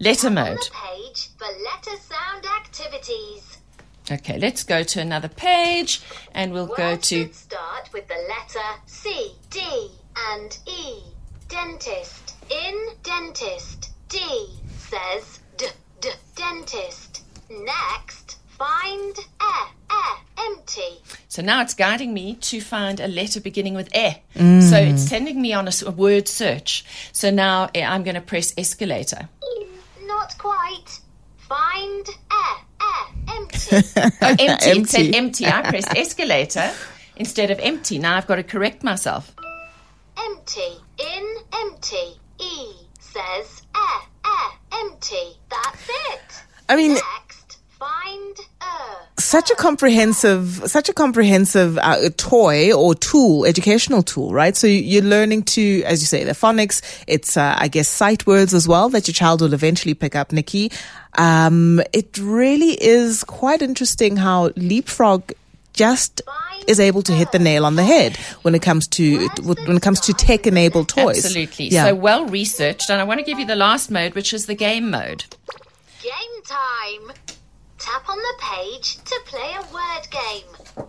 letter 0.00 0.26
On 0.28 0.34
mode. 0.34 0.58
the 0.58 0.70
page 0.70 1.28
for 1.38 1.46
letter 1.46 1.96
sound 2.10 2.44
activities. 2.60 3.58
Okay, 4.10 4.38
let's 4.38 4.62
go 4.64 4.82
to 4.82 5.00
another 5.00 5.28
page 5.28 6.00
and 6.34 6.52
we'll 6.52 6.66
go 6.66 6.96
to 6.96 7.32
start 7.32 7.88
with 7.92 8.06
the 8.08 8.20
letter 8.34 8.68
C, 8.86 9.32
D, 9.50 9.60
and 10.32 10.58
E. 10.66 11.00
Dentist. 11.48 12.34
In 12.50 12.76
dentist. 13.02 13.90
D 14.08 14.18
says 14.90 15.40
D, 15.58 15.66
D, 16.00 16.08
dentist. 16.36 17.11
Next, 17.64 18.38
find 18.58 19.16
E, 19.18 19.54
E, 19.90 20.04
empty. 20.38 21.02
So 21.28 21.42
now 21.42 21.62
it's 21.62 21.74
guiding 21.74 22.12
me 22.14 22.34
to 22.36 22.60
find 22.60 22.98
a 23.00 23.08
letter 23.08 23.40
beginning 23.40 23.74
with 23.74 23.94
E. 23.94 24.16
Mm. 24.34 24.62
So 24.62 24.76
it's 24.76 25.02
sending 25.02 25.40
me 25.40 25.52
on 25.52 25.68
a 25.68 25.90
word 25.90 26.28
search. 26.28 26.84
So 27.12 27.30
now 27.30 27.68
eh, 27.74 27.84
I'm 27.84 28.02
going 28.04 28.14
to 28.14 28.20
press 28.20 28.52
escalator. 28.56 29.28
Not 30.04 30.36
quite. 30.38 31.00
Find 31.38 32.06
E, 32.08 32.12
E, 32.82 33.32
empty. 33.36 33.76
Oh, 34.22 34.36
empty. 34.38 34.44
It 34.70 34.88
said 34.88 35.06
Empty. 35.06 35.16
empty. 35.16 35.46
I 35.46 35.62
pressed 35.68 35.88
escalator 35.96 36.72
instead 37.16 37.50
of 37.50 37.58
empty. 37.60 37.98
Now 37.98 38.16
I've 38.16 38.26
got 38.26 38.36
to 38.36 38.42
correct 38.42 38.82
myself. 38.82 39.34
empty. 40.18 40.76
In 40.98 41.36
empty. 41.52 42.18
E 42.40 42.72
says 43.00 43.62
E, 43.76 44.06
E, 44.26 44.54
empty. 44.72 45.36
That's 45.50 45.88
it. 45.88 46.44
I 46.68 46.76
mean, 46.76 46.92
Next, 46.94 47.02
find. 47.04 47.21
Such 49.18 49.50
a 49.50 49.54
comprehensive, 49.56 50.62
such 50.66 50.88
a 50.88 50.92
comprehensive 50.92 51.78
uh, 51.78 52.08
toy 52.16 52.72
or 52.72 52.94
tool, 52.94 53.44
educational 53.44 54.02
tool, 54.02 54.32
right? 54.32 54.56
So 54.56 54.66
you- 54.66 54.82
you're 54.82 55.02
learning 55.02 55.42
to, 55.44 55.82
as 55.84 56.00
you 56.00 56.06
say, 56.06 56.24
the 56.24 56.32
phonics. 56.32 56.80
It's, 57.06 57.36
uh, 57.36 57.54
I 57.58 57.68
guess, 57.68 57.88
sight 57.88 58.26
words 58.26 58.54
as 58.54 58.66
well 58.66 58.88
that 58.90 59.06
your 59.06 59.14
child 59.14 59.40
will 59.42 59.52
eventually 59.54 59.94
pick 59.94 60.16
up, 60.16 60.32
Nikki. 60.32 60.72
Um, 61.18 61.82
it 61.92 62.18
really 62.18 62.72
is 62.82 63.22
quite 63.22 63.60
interesting 63.62 64.16
how 64.16 64.48
Leapfrog 64.56 65.32
just 65.74 66.22
is 66.66 66.78
able 66.80 67.02
to 67.02 67.12
hit 67.12 67.32
the 67.32 67.38
nail 67.38 67.64
on 67.66 67.76
the 67.76 67.84
head 67.84 68.16
when 68.42 68.54
it 68.54 68.62
comes 68.62 68.86
to 68.86 69.28
when 69.42 69.76
it 69.76 69.82
comes 69.82 70.00
to 70.00 70.12
tech-enabled 70.12 70.88
toys. 70.88 71.24
Absolutely. 71.24 71.68
Yeah. 71.68 71.86
So 71.88 71.94
well 71.94 72.26
researched. 72.26 72.88
And 72.90 73.00
I 73.00 73.04
want 73.04 73.20
to 73.20 73.24
give 73.26 73.38
you 73.38 73.46
the 73.46 73.56
last 73.56 73.90
mode, 73.90 74.14
which 74.14 74.32
is 74.34 74.46
the 74.46 74.54
game 74.54 74.90
mode. 74.90 75.24
Game 76.02 76.12
time. 76.46 77.16
Tap 77.82 78.08
on 78.08 78.16
the 78.18 78.34
page 78.40 78.96
to 79.04 79.20
play 79.26 79.54
a 79.58 79.74
word 79.74 80.08
game. 80.10 80.86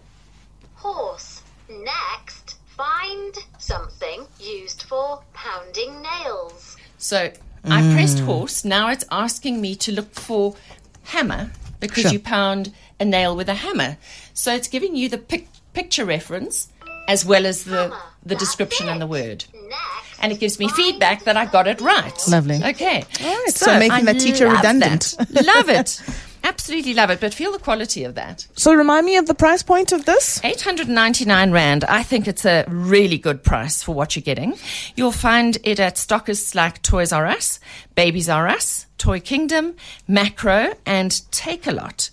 Horse. 0.75 1.41
Next, 1.69 2.57
Find 2.75 3.35
something 3.59 4.25
used 4.39 4.83
for 4.83 5.21
pounding 5.33 6.01
nails. 6.01 6.75
So 6.97 7.31
I 7.63 7.93
pressed 7.93 8.17
mm. 8.17 8.25
horse. 8.25 8.65
Now 8.65 8.89
it's 8.89 9.05
asking 9.11 9.61
me 9.61 9.75
to 9.75 9.91
look 9.91 10.11
for 10.15 10.55
hammer 11.03 11.51
because 11.79 12.03
Sure. 12.03 12.13
you 12.13 12.19
pound 12.19 12.73
a 12.99 13.05
nail 13.05 13.35
with 13.35 13.47
a 13.47 13.53
hammer. 13.53 13.97
So 14.33 14.55
it's 14.55 14.67
giving 14.67 14.95
you 14.95 15.07
the 15.07 15.19
pic- 15.19 15.49
picture 15.73 16.03
reference 16.03 16.69
as 17.07 17.23
well 17.23 17.45
as 17.45 17.65
the, 17.65 17.83
Hammer. 17.83 17.95
the 18.23 18.29
That's 18.29 18.39
description 18.43 18.89
and 18.89 18.99
the 18.99 19.05
word. 19.07 19.45
Next, 19.53 20.19
And 20.19 20.31
it 20.31 20.39
gives 20.39 20.57
me 20.57 20.67
feedback 20.69 21.25
that 21.25 21.37
I 21.37 21.45
got 21.45 21.67
it 21.67 21.79
right. 21.79 22.27
Lovely. 22.27 22.55
Okay. 22.63 23.03
All 23.21 23.27
right, 23.27 23.49
so 23.49 23.77
making 23.77 23.91
I 23.91 24.13
that 24.13 24.19
teacher 24.19 24.49
redundant. 24.49 25.15
that. 25.19 25.45
love 25.45 25.69
it. 25.69 26.01
Absolutely 26.43 26.93
love 26.93 27.09
it. 27.09 27.19
But 27.19 27.33
feel 27.33 27.51
the 27.51 27.59
quality 27.59 28.03
of 28.03 28.15
that. 28.15 28.45
So 28.55 28.73
remind 28.73 29.05
me 29.05 29.17
of 29.17 29.27
the 29.27 29.33
price 29.33 29.63
point 29.63 29.91
of 29.91 30.05
this. 30.05 30.43
899 30.43 31.51
Rand. 31.51 31.83
I 31.85 32.03
think 32.03 32.27
it's 32.27 32.45
a 32.45 32.65
really 32.67 33.17
good 33.17 33.43
price 33.43 33.81
for 33.81 33.95
what 33.95 34.15
you're 34.15 34.23
getting. 34.23 34.55
You'll 34.95 35.11
find 35.11 35.57
it 35.63 35.79
at 35.79 35.95
stockists 35.95 36.53
like 36.53 36.81
Toys 36.81 37.11
R 37.11 37.25
Us, 37.27 37.59
Babies 37.95 38.29
R 38.29 38.47
Us, 38.47 38.87
Toy 38.97 39.19
Kingdom, 39.19 39.75
Makro, 40.09 40.75
and 40.85 41.11
Takealot. 41.31 42.09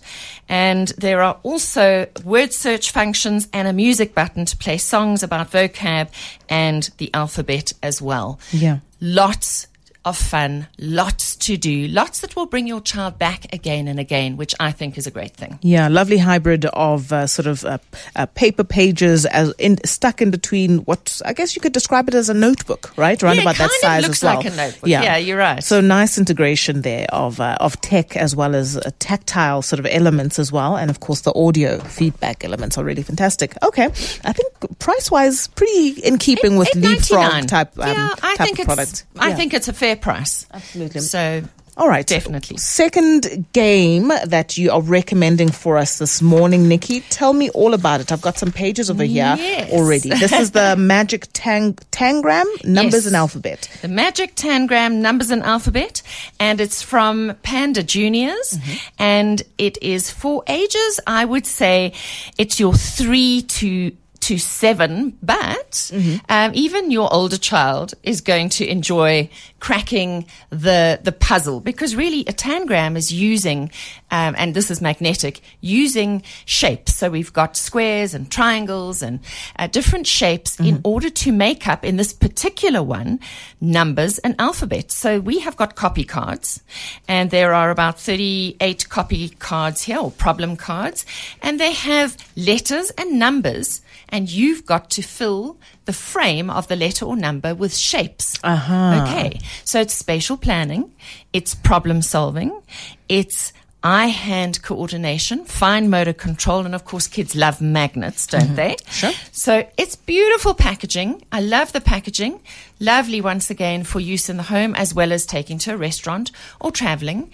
And 0.49 0.89
there 0.97 1.21
are 1.21 1.39
also 1.43 2.07
word 2.25 2.51
search 2.51 2.91
functions 2.91 3.47
and 3.53 3.67
a 3.67 3.73
music 3.73 4.13
button 4.13 4.45
to 4.45 4.57
play 4.57 4.77
songs 4.77 5.23
about 5.23 5.51
vocab 5.51 6.09
and 6.49 6.89
the 6.97 7.13
alphabet 7.13 7.73
as 7.81 8.01
well. 8.01 8.39
Yeah. 8.51 8.79
Lots 8.99 9.67
of 10.03 10.17
fun, 10.17 10.65
lots 10.79 11.35
to 11.35 11.57
do, 11.57 11.87
lots 11.87 12.21
that 12.21 12.35
will 12.35 12.47
bring 12.47 12.65
your 12.65 12.81
child 12.81 13.19
back 13.19 13.53
again 13.53 13.87
and 13.87 13.99
again, 13.99 14.35
which 14.35 14.55
I 14.59 14.71
think 14.71 14.97
is 14.97 15.05
a 15.05 15.11
great 15.11 15.33
thing. 15.35 15.59
Yeah, 15.61 15.89
lovely 15.89 16.17
hybrid 16.17 16.65
of 16.65 17.13
uh, 17.13 17.27
sort 17.27 17.45
of 17.45 17.63
uh, 17.63 17.77
uh, 18.15 18.25
paper 18.27 18.63
pages 18.63 19.27
as 19.27 19.53
in, 19.59 19.77
stuck 19.85 20.19
in 20.21 20.31
between 20.31 20.79
what 20.79 21.21
I 21.23 21.33
guess 21.33 21.55
you 21.55 21.61
could 21.61 21.71
describe 21.73 22.07
it 22.07 22.15
as 22.15 22.29
a 22.29 22.33
notebook, 22.33 22.97
right? 22.97 23.21
Around 23.21 23.35
Yeah, 23.35 23.41
about 23.43 23.57
that 23.57 23.71
size 23.73 24.01
looks 24.03 24.23
as 24.23 24.27
well. 24.27 24.35
like 24.37 24.45
a 24.47 24.55
notebook. 24.55 24.89
Yeah, 24.89 25.17
you're 25.17 25.37
right. 25.37 25.63
So 25.63 25.81
nice 25.81 26.17
integration 26.17 26.81
there 26.81 27.05
of 27.13 27.39
uh, 27.39 27.57
of 27.59 27.79
tech 27.81 28.17
as 28.17 28.35
well 28.35 28.55
as 28.55 28.77
uh, 28.77 28.89
tactile 28.97 29.61
sort 29.61 29.79
of 29.79 29.85
elements 29.85 30.39
as 30.39 30.51
well, 30.51 30.77
and 30.77 30.89
of 30.89 30.99
course 30.99 31.21
the 31.21 31.33
audio 31.35 31.77
feedback 31.79 32.43
elements 32.43 32.75
are 32.77 32.83
really 32.83 33.03
fantastic. 33.03 33.53
Okay, 33.63 33.85
I 33.85 34.33
think 34.33 34.79
price 34.79 35.11
wise, 35.11 35.47
pretty 35.49 35.89
in 36.01 36.17
keeping 36.17 36.55
with 36.57 36.73
leapfrog 36.75 37.31
$8.99. 37.43 37.47
type 37.47 37.77
um, 37.79 37.87
yeah, 37.87 38.09
I 38.23 38.35
type 38.35 38.45
think 38.47 38.57
of 38.57 38.59
it's, 38.59 38.65
product. 38.65 39.03
I 39.19 39.29
Yeah. 39.29 39.35
think 39.35 39.53
it's 39.53 39.67
a 39.67 39.73
fair 39.73 39.90
price. 39.95 40.45
Absolutely. 40.53 41.01
So, 41.01 41.43
All 41.77 41.87
right. 41.87 42.05
Definitely. 42.05 42.57
Second 42.57 43.45
game 43.53 44.09
that 44.25 44.57
you 44.57 44.71
are 44.71 44.81
recommending 44.81 45.49
for 45.49 45.77
us 45.77 45.97
this 45.99 46.21
morning, 46.21 46.67
Nikki. 46.67 46.99
Tell 47.09 47.31
me 47.33 47.49
all 47.51 47.73
about 47.73 48.01
it. 48.01 48.11
I've 48.11 48.21
got 48.21 48.37
some 48.37 48.51
pages 48.51 48.89
over 48.91 49.03
here 49.05 49.35
Yes. 49.37 49.71
already. 49.71 50.09
This 50.09 50.33
is 50.33 50.51
the 50.51 50.75
magic 50.93 51.27
tang- 51.33 51.75
tangram, 51.91 52.43
numbers 52.65 53.05
Yes. 53.05 53.07
and 53.07 53.15
alphabet. 53.15 53.69
the 53.81 53.87
Magic 53.87 54.35
Tangram 54.35 54.95
Numbers 54.95 55.31
and 55.31 55.41
Alphabet, 55.43 56.01
and 56.39 56.59
it's 56.59 56.81
from 56.81 57.33
Panda 57.41 57.83
Juniors, 57.83 58.57
Mm-hmm. 58.57 58.77
and 58.99 59.41
it 59.57 59.77
is 59.81 60.11
for 60.11 60.43
ages. 60.47 60.99
I 61.07 61.23
would 61.25 61.47
say 61.47 61.93
it's 62.37 62.59
your 62.59 62.73
three 62.73 63.43
to 63.43 63.91
to 64.31 64.37
seven, 64.39 65.17
but 65.21 65.57
Mm-hmm. 65.91 66.17
um, 66.29 66.51
even 66.53 66.91
your 66.91 67.09
older 67.13 67.37
child 67.37 67.93
is 68.03 68.21
going 68.21 68.49
to 68.49 68.63
enjoy 68.65 69.29
cracking 69.59 70.25
the 70.49 70.99
the 71.03 71.11
puzzle 71.11 71.59
because 71.59 71.95
really 71.95 72.21
a 72.27 72.33
tangram 72.33 72.95
is 72.95 73.11
using, 73.11 73.71
um, 74.09 74.35
and 74.37 74.53
this 74.53 74.71
is 74.71 74.81
magnetic, 74.81 75.41
using 75.61 76.23
shapes. 76.45 76.93
So 76.95 77.09
we've 77.09 77.33
got 77.33 77.57
squares 77.57 78.13
and 78.13 78.29
triangles 78.29 79.01
and 79.01 79.19
uh, 79.59 79.67
different 79.67 80.07
shapes 80.07 80.59
in 80.59 80.81
order 80.83 81.09
to 81.23 81.31
make 81.31 81.67
up 81.73 81.85
in 81.85 81.97
this 81.97 82.13
particular 82.13 82.83
one 82.83 83.19
numbers 83.59 84.19
and 84.23 84.35
alphabet. 84.39 84.91
So 84.91 85.19
we 85.19 85.39
have 85.39 85.55
got 85.55 85.75
copy 85.75 86.03
cards, 86.03 86.61
and 87.07 87.31
there 87.31 87.53
are 87.53 87.71
about 87.71 87.99
thirty 87.99 88.55
eight 88.59 88.89
copy 88.89 89.29
cards 89.39 89.85
here 89.87 89.99
or 89.99 90.11
problem 90.11 90.55
cards, 90.57 91.05
and 91.41 91.59
they 91.59 91.73
have 91.73 92.17
letters 92.35 92.91
and 92.97 93.19
numbers 93.19 93.81
and 94.11 94.29
you've 94.29 94.65
got 94.65 94.89
to 94.91 95.01
fill 95.01 95.57
the 95.85 95.93
frame 95.93 96.49
of 96.49 96.67
the 96.67 96.75
letter 96.75 97.05
or 97.05 97.15
number 97.15 97.55
with 97.55 97.75
shapes. 97.75 98.37
Uh-huh. 98.43 99.05
Okay. 99.07 99.39
So 99.63 99.79
it's 99.79 99.93
spatial 99.93 100.37
planning, 100.37 100.93
it's 101.33 101.55
problem 101.55 102.01
solving, 102.01 102.61
it's 103.07 103.53
eye 103.83 104.07
hand 104.07 104.61
coordination, 104.61 105.43
fine 105.45 105.89
motor 105.89 106.13
control, 106.13 106.65
and 106.65 106.75
of 106.75 106.85
course, 106.85 107.07
kids 107.07 107.35
love 107.35 107.61
magnets, 107.61 108.27
don't 108.27 108.41
mm-hmm. 108.41 108.55
they? 108.55 108.75
Sure. 108.89 109.11
So 109.31 109.67
it's 109.77 109.95
beautiful 109.95 110.53
packaging. 110.53 111.23
I 111.31 111.41
love 111.41 111.73
the 111.73 111.81
packaging. 111.81 112.39
Lovely 112.79 113.21
once 113.21 113.49
again 113.49 113.83
for 113.83 113.99
use 113.99 114.29
in 114.29 114.37
the 114.37 114.43
home 114.43 114.75
as 114.75 114.93
well 114.93 115.11
as 115.11 115.25
taking 115.25 115.57
to 115.59 115.73
a 115.73 115.77
restaurant 115.77 116.31
or 116.59 116.71
traveling. 116.71 117.31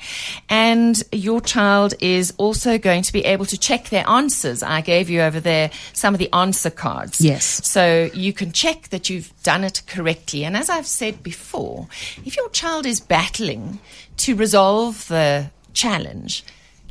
And 0.50 1.01
your 1.12 1.42
child 1.42 1.94
is 2.00 2.34
also 2.38 2.77
going 2.77 3.04
to 3.04 3.13
be 3.13 3.24
able 3.25 3.46
to 3.46 3.58
check 3.58 3.89
their 3.89 4.08
answers. 4.10 4.63
I 4.63 4.82
gave 4.82 5.10
you 5.10 5.22
over 5.22 5.39
there 5.39 5.72
some 5.94 6.13
of 6.13 6.20
the 6.20 6.32
answer 6.34 6.70
cards. 6.70 7.22
Yes. 7.22 7.46
So 7.66 8.10
you 8.13 8.34
can 8.34 8.51
check 8.51 8.89
that 8.89 9.10
you've 9.10 9.32
done 9.44 9.63
it 9.63 9.82
correctly. 9.88 10.44
And 10.44 10.56
as 10.56 10.70
I've 10.70 10.88
said 10.88 11.24
before, 11.24 11.88
if 12.25 12.36
your 12.36 12.50
child 12.50 12.86
is 12.86 13.00
battling 13.00 13.80
to 14.18 14.36
resolve 14.36 15.08
the 15.08 15.50
challenge, 15.74 16.44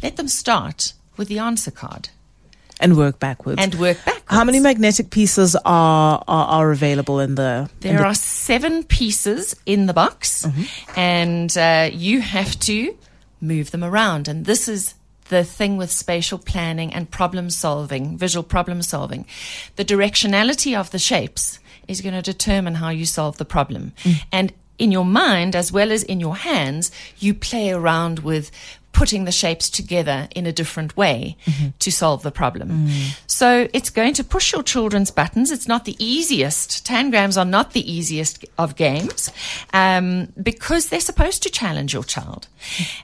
let 0.03 0.17
them 0.17 0.29
start 0.29 0.93
with 1.17 1.29
the 1.29 1.39
answer 1.39 1.71
card 1.71 2.11
And 2.81 2.97
work 2.97 3.19
backwards. 3.19 3.61
and 3.63 3.75
work 3.77 3.97
backwards. 4.05 4.27
How 4.29 4.45
many 4.45 4.61
magnetic 4.61 5.11
pieces 5.11 5.57
are, 5.65 6.23
are, 6.29 6.47
are 6.49 6.71
available 6.73 7.21
in 7.21 7.35
the. 7.37 7.71
in 7.83 7.89
There 7.91 7.99
the- 7.99 8.05
are 8.05 8.15
seven 8.15 8.83
pieces 8.85 9.55
in 9.65 9.87
the 9.87 9.95
box, 9.95 10.47
and 10.97 11.57
uh, 11.57 11.91
you 11.93 12.21
have 12.21 12.59
to 12.61 12.97
move 13.41 13.71
them 13.71 13.85
around. 13.85 14.29
And 14.29 14.45
this 14.45 14.69
is 14.69 14.95
the 15.29 15.43
thing 15.45 15.77
with 15.77 15.91
spatial 15.91 16.39
planning 16.39 16.93
and 16.95 17.11
problem 17.11 17.51
solving, 17.51 18.19
visual 18.19 18.43
problem 18.45 18.83
solving. 18.83 19.27
The 19.77 19.85
directionality 19.85 20.79
of 20.79 20.91
the 20.91 20.99
shapes 20.99 21.59
is 21.89 22.01
going 22.01 22.15
to 22.15 22.23
determine 22.23 22.75
how 22.77 22.91
you 22.91 23.07
solve 23.07 23.37
the 23.39 23.45
problem. 23.45 23.93
And 24.33 24.53
in 24.79 24.93
your 24.93 25.05
mind, 25.05 25.57
as 25.57 25.73
well 25.73 25.93
as 25.93 26.03
in 26.03 26.21
your 26.21 26.37
hands, 26.37 26.91
you 27.19 27.35
play 27.35 27.71
around 27.71 28.21
with 28.21 28.51
putting 28.93 29.27
the 29.27 29.33
shapes 29.33 29.69
together 29.69 30.27
in 30.35 30.47
a 30.47 30.53
different 30.53 30.97
way 30.97 31.37
to 31.81 31.93
solve 31.93 32.23
the 32.23 32.31
problem. 32.31 32.87
So 33.27 33.69
it's 33.75 33.91
going 33.91 34.15
to 34.15 34.25
push 34.25 34.55
your 34.55 34.63
children's 34.63 35.11
buttons. 35.11 35.51
It's 35.51 35.69
not 35.69 35.85
the 35.85 36.03
easiest. 36.03 36.87
Tangrams 36.87 37.37
are 37.37 37.45
not 37.45 37.73
the 37.73 37.93
easiest 37.93 38.47
of 38.57 38.75
games 38.75 39.31
um, 39.75 40.33
because 40.43 40.89
they're 40.89 40.99
supposed 40.99 41.43
to 41.43 41.51
challenge 41.51 41.93
your 41.93 42.05
child. 42.05 42.49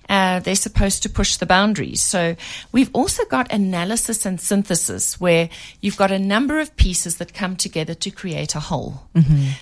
Uh, 0.08 0.40
they're 0.40 0.54
supposed 0.54 1.02
to 1.02 1.10
push 1.10 1.36
the 1.36 1.44
boundaries. 1.44 2.00
So 2.00 2.36
we've 2.72 2.90
also 2.94 3.26
got 3.26 3.52
analysis 3.52 4.24
and 4.24 4.40
synthesis 4.40 5.20
where 5.20 5.50
you've 5.82 5.98
got 5.98 6.10
a 6.10 6.18
number 6.18 6.58
of 6.58 6.74
pieces 6.76 7.18
that 7.18 7.34
come 7.34 7.54
together 7.54 7.92
to 7.92 8.10
create 8.10 8.54
a 8.54 8.60
whole. 8.60 9.02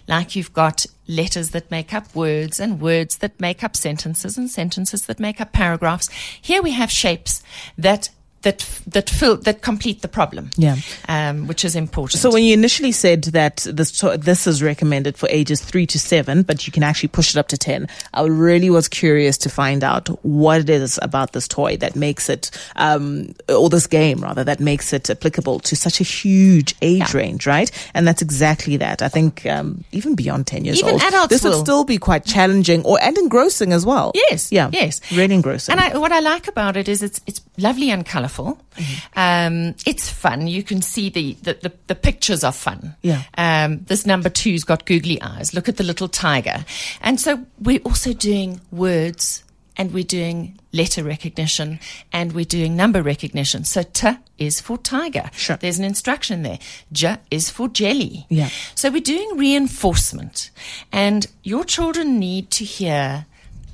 Like 0.06 0.36
you've 0.36 0.52
got 0.52 0.86
letters 1.10 1.50
that 1.50 1.70
make 1.70 1.92
up 1.92 2.14
words 2.14 2.60
and 2.60 2.80
words 2.80 3.18
that 3.18 3.40
make 3.40 3.62
up 3.62 3.76
sentences 3.76 4.38
and 4.38 4.50
sentences 4.50 5.06
that 5.06 5.20
make 5.20 5.40
up 5.40 5.52
paragraphs. 5.52 6.08
Here 6.40 6.62
we 6.62 6.72
have 6.72 6.90
shapes 6.90 7.42
that 7.76 8.10
that 8.42 8.66
that 8.86 9.10
fill 9.10 9.36
that 9.36 9.60
complete 9.62 10.00
the 10.02 10.08
problem. 10.08 10.50
Yeah. 10.56 10.76
um, 11.08 11.46
which 11.46 11.64
is 11.64 11.76
important. 11.76 12.20
So 12.20 12.30
when 12.30 12.42
you 12.42 12.54
initially 12.54 12.92
said 12.92 13.24
that 13.24 13.66
this 13.70 14.00
this 14.18 14.46
is 14.46 14.62
recommended 14.62 15.16
for 15.18 15.28
ages 15.30 15.60
three 15.60 15.86
to 15.86 15.98
seven, 15.98 16.42
but 16.42 16.66
you 16.66 16.72
can 16.72 16.82
actually 16.82 17.08
push 17.10 17.34
it 17.34 17.38
up 17.38 17.48
to 17.48 17.58
ten, 17.58 17.86
I 18.14 18.22
really 18.26 18.70
was 18.70 18.88
curious 18.88 19.36
to 19.38 19.48
find 19.50 19.84
out 19.84 20.08
what 20.24 20.60
it 20.60 20.70
is 20.70 20.98
about 21.02 21.32
this 21.32 21.46
toy 21.48 21.76
that 21.78 21.96
makes 21.96 22.28
it, 22.28 22.50
um, 22.76 23.34
or 23.48 23.68
this 23.68 23.86
game 23.86 24.20
rather, 24.20 24.44
that 24.44 24.60
makes 24.60 24.92
it 24.92 25.10
applicable 25.10 25.60
to 25.60 25.76
such 25.76 26.00
a 26.00 26.04
huge 26.04 26.74
age 26.82 27.00
Yeah. 27.14 27.16
range, 27.20 27.46
right? 27.46 27.70
And 27.94 28.06
that's 28.06 28.22
exactly 28.22 28.76
that. 28.78 29.02
I 29.02 29.08
think 29.08 29.44
um, 29.46 29.84
even 29.92 30.14
beyond 30.14 30.46
ten 30.46 30.64
years 30.64 30.78
Even 30.78 30.94
old, 30.94 31.02
adults 31.02 31.28
this 31.28 31.44
would 31.44 31.54
still 31.60 31.84
be 31.84 31.98
quite 31.98 32.24
challenging 32.24 32.84
or 32.84 32.98
and 33.02 33.16
engrossing 33.18 33.72
as 33.72 33.84
well. 33.84 34.12
Yes, 34.14 34.50
yeah, 34.50 34.70
yes. 34.72 35.00
really 35.12 35.34
engrossing. 35.34 35.72
And 35.72 35.80
I, 35.80 35.98
what 35.98 36.12
I 36.12 36.20
like 36.20 36.48
about 36.48 36.76
it 36.76 36.88
is 36.88 37.02
it's 37.02 37.20
it's 37.26 37.40
lovely 37.58 37.90
and 37.90 38.04
Mm-hmm. 38.30 39.18
Um, 39.18 39.74
it's 39.86 40.08
fun. 40.08 40.46
You 40.46 40.62
can 40.62 40.82
see 40.82 41.10
the, 41.10 41.34
the, 41.42 41.54
the, 41.54 41.72
the 41.88 41.94
pictures 41.94 42.44
are 42.44 42.52
fun. 42.52 42.96
Yeah. 43.02 43.22
Um, 43.36 43.80
this 43.84 44.06
number 44.06 44.28
two's 44.28 44.64
got 44.64 44.86
googly 44.86 45.20
eyes. 45.20 45.52
Look 45.54 45.68
at 45.68 45.76
the 45.76 45.84
little 45.84 46.08
tiger. 46.08 46.64
And 47.00 47.20
so 47.20 47.44
we're 47.58 47.80
also 47.84 48.12
doing 48.12 48.60
words 48.70 49.44
and 49.76 49.92
we're 49.92 50.04
doing 50.04 50.58
letter 50.72 51.02
recognition 51.02 51.80
and 52.12 52.32
we're 52.32 52.44
doing 52.44 52.76
number 52.76 53.02
recognition. 53.02 53.64
So 53.64 53.82
T 53.82 54.10
is 54.38 54.60
for 54.60 54.76
tiger. 54.78 55.30
Sure. 55.32 55.56
There's 55.56 55.78
an 55.78 55.84
instruction 55.84 56.42
there. 56.42 56.58
J 56.92 57.16
is 57.30 57.50
for 57.50 57.68
jelly. 57.68 58.26
Yeah. 58.28 58.50
So 58.74 58.90
we're 58.90 59.00
doing 59.00 59.36
reinforcement 59.36 60.50
and 60.92 61.26
your 61.42 61.64
children 61.64 62.18
need 62.18 62.50
to 62.52 62.64
hear 62.64 63.26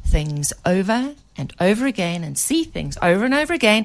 things 0.04 0.52
over 0.64 1.14
and 1.38 1.52
over 1.60 1.86
again 1.86 2.24
and 2.24 2.38
see 2.38 2.64
things 2.64 2.96
over 3.02 3.24
and 3.24 3.34
over 3.34 3.52
again. 3.52 3.84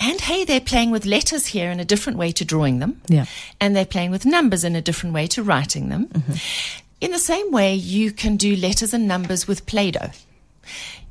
And 0.00 0.20
hey, 0.20 0.44
they're 0.44 0.60
playing 0.60 0.90
with 0.90 1.04
letters 1.06 1.46
here 1.46 1.70
in 1.70 1.80
a 1.80 1.84
different 1.84 2.18
way 2.18 2.32
to 2.32 2.44
drawing 2.44 2.78
them. 2.80 3.00
Yeah. 3.08 3.26
And 3.60 3.74
they're 3.76 3.84
playing 3.86 4.10
with 4.10 4.26
numbers 4.26 4.64
in 4.64 4.74
a 4.76 4.82
different 4.82 5.14
way 5.14 5.26
to 5.28 5.42
writing 5.42 5.88
them. 5.88 6.08
In 7.00 7.12
the 7.12 7.18
same 7.18 7.52
way, 7.52 7.74
you 7.74 8.10
can 8.12 8.36
do 8.36 8.56
letters 8.56 8.92
and 8.92 9.06
numbers 9.06 9.46
with 9.46 9.66
Play 9.66 9.92
Doh. 9.92 10.10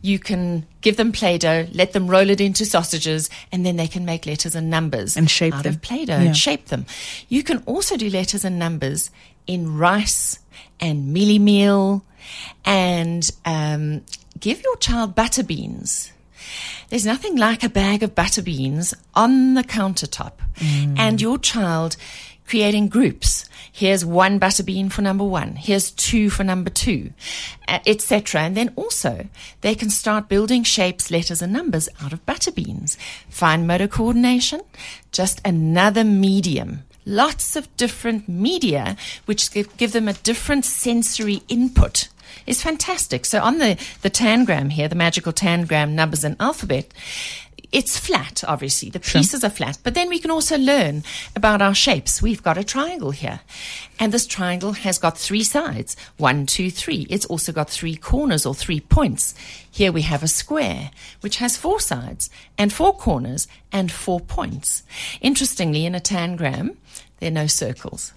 You 0.02 0.20
can 0.20 0.66
give 0.82 0.96
them 0.98 1.12
Play 1.12 1.38
Doh, 1.38 1.66
let 1.74 1.94
them 1.94 2.08
roll 2.08 2.30
it 2.30 2.40
into 2.42 2.66
sausages, 2.66 3.30
and 3.52 3.66
then 3.66 3.78
they 3.78 3.88
can 3.88 4.06
make 4.06 4.26
letters 4.26 4.54
and 4.56 4.70
numbers 4.70 5.18
And 5.18 5.30
shape 5.30 5.56
out 5.56 5.64
them. 5.64 5.74
of 5.76 5.82
Play 5.82 6.06
Doh 6.06 6.18
Yeah. 6.18 6.22
and 6.28 6.38
shape 6.38 6.66
them. 6.68 6.86
You 7.30 7.42
can 7.44 7.64
also 7.66 7.98
do 7.98 8.10
letters 8.10 8.44
and 8.46 8.60
numbers 8.60 9.10
in 9.48 9.78
rice 9.78 10.40
and 10.80 11.16
mealie 11.16 11.40
meal 11.40 12.04
and 12.66 13.30
um, 13.46 14.02
give 14.40 14.64
your 14.64 14.78
child 14.78 15.16
butter 15.16 15.44
beans. 15.44 16.12
There's 16.90 17.06
nothing 17.06 17.36
like 17.36 17.64
a 17.64 17.70
bag 17.70 18.04
of 18.04 18.16
butter 18.16 18.42
beans 18.42 18.94
on 19.14 19.56
the 19.56 19.64
countertop 19.64 20.34
and 20.98 21.22
your 21.22 21.38
child 21.38 21.98
creating 22.48 22.88
groups. 22.88 23.46
Here's 23.72 24.04
one 24.06 24.40
butter 24.40 24.64
bean 24.64 24.90
for 24.90 25.02
number 25.02 25.24
one. 25.24 25.56
Here's 25.56 25.92
two 25.92 26.30
for 26.30 26.44
number 26.44 26.70
two, 26.70 27.12
uh, 27.68 27.80
etc. 27.86 28.42
And 28.42 28.56
then 28.56 28.74
also 28.76 29.28
they 29.62 29.76
can 29.76 29.90
start 29.90 30.30
building 30.30 30.64
shapes, 30.64 31.12
letters, 31.12 31.42
and 31.42 31.54
numbers 31.54 31.90
out 32.02 32.14
of 32.14 32.26
butter 32.26 32.52
beans. 32.52 32.98
Fine 33.30 33.68
motor 33.68 33.88
coordination, 33.88 34.62
just 35.12 35.42
another 35.46 36.04
medium. 36.04 36.84
Lots 37.08 37.56
of 37.56 37.74
different 37.78 38.28
media 38.28 38.98
which 39.28 39.52
give, 39.52 39.78
give 39.78 39.94
them 39.94 40.10
a 40.10 40.14
different 40.14 40.66
sensory 40.66 41.42
input 41.48 42.10
is 42.46 42.62
fantastic. 42.62 43.26
So 43.26 43.42
on 43.42 43.60
the, 43.60 43.78
the 44.02 44.10
tangram 44.10 44.74
here, 44.74 44.90
the 44.90 44.96
magical 44.96 45.32
tangram 45.32 45.92
numbers 45.92 46.26
and 46.26 46.36
alphabet, 46.42 46.94
it's 47.72 47.98
flat, 47.98 48.44
obviously. 48.48 48.90
The 48.90 49.00
pieces 49.00 49.44
are 49.44 49.50
flat, 49.50 49.78
but 49.84 49.94
then 49.94 50.10
we 50.10 50.20
can 50.20 50.32
also 50.32 50.58
learn 50.58 51.04
about 51.36 51.62
our 51.62 51.76
shapes. 51.76 52.22
We've 52.22 52.42
got 52.42 52.58
a 52.58 52.64
triangle 52.64 53.12
here, 53.12 53.42
and 54.00 54.14
this 54.14 54.26
triangle 54.26 54.74
has 54.74 54.98
got 54.98 55.18
three 55.18 55.44
sides 55.44 55.98
one, 56.18 56.46
two, 56.46 56.72
three. 56.72 57.06
It's 57.10 57.26
also 57.26 57.52
got 57.52 57.70
three 57.70 57.96
corners 57.96 58.46
or 58.46 58.56
three 58.56 58.80
points. 58.80 59.36
Here 59.70 59.92
we 59.92 60.04
have 60.04 60.24
a 60.24 60.28
square, 60.28 60.92
which 61.22 61.38
has 61.38 61.58
four 61.58 61.80
sides 61.80 62.30
and 62.58 62.72
four 62.72 62.94
corners 62.96 63.48
and 63.72 63.92
four 63.92 64.20
points. 64.20 64.84
Interestingly, 65.22 65.86
in 65.86 65.96
a 65.96 66.00
tangram, 66.00 66.78
there 67.20 67.30
are 67.30 67.34
no 67.34 67.48
circles. 67.48 68.14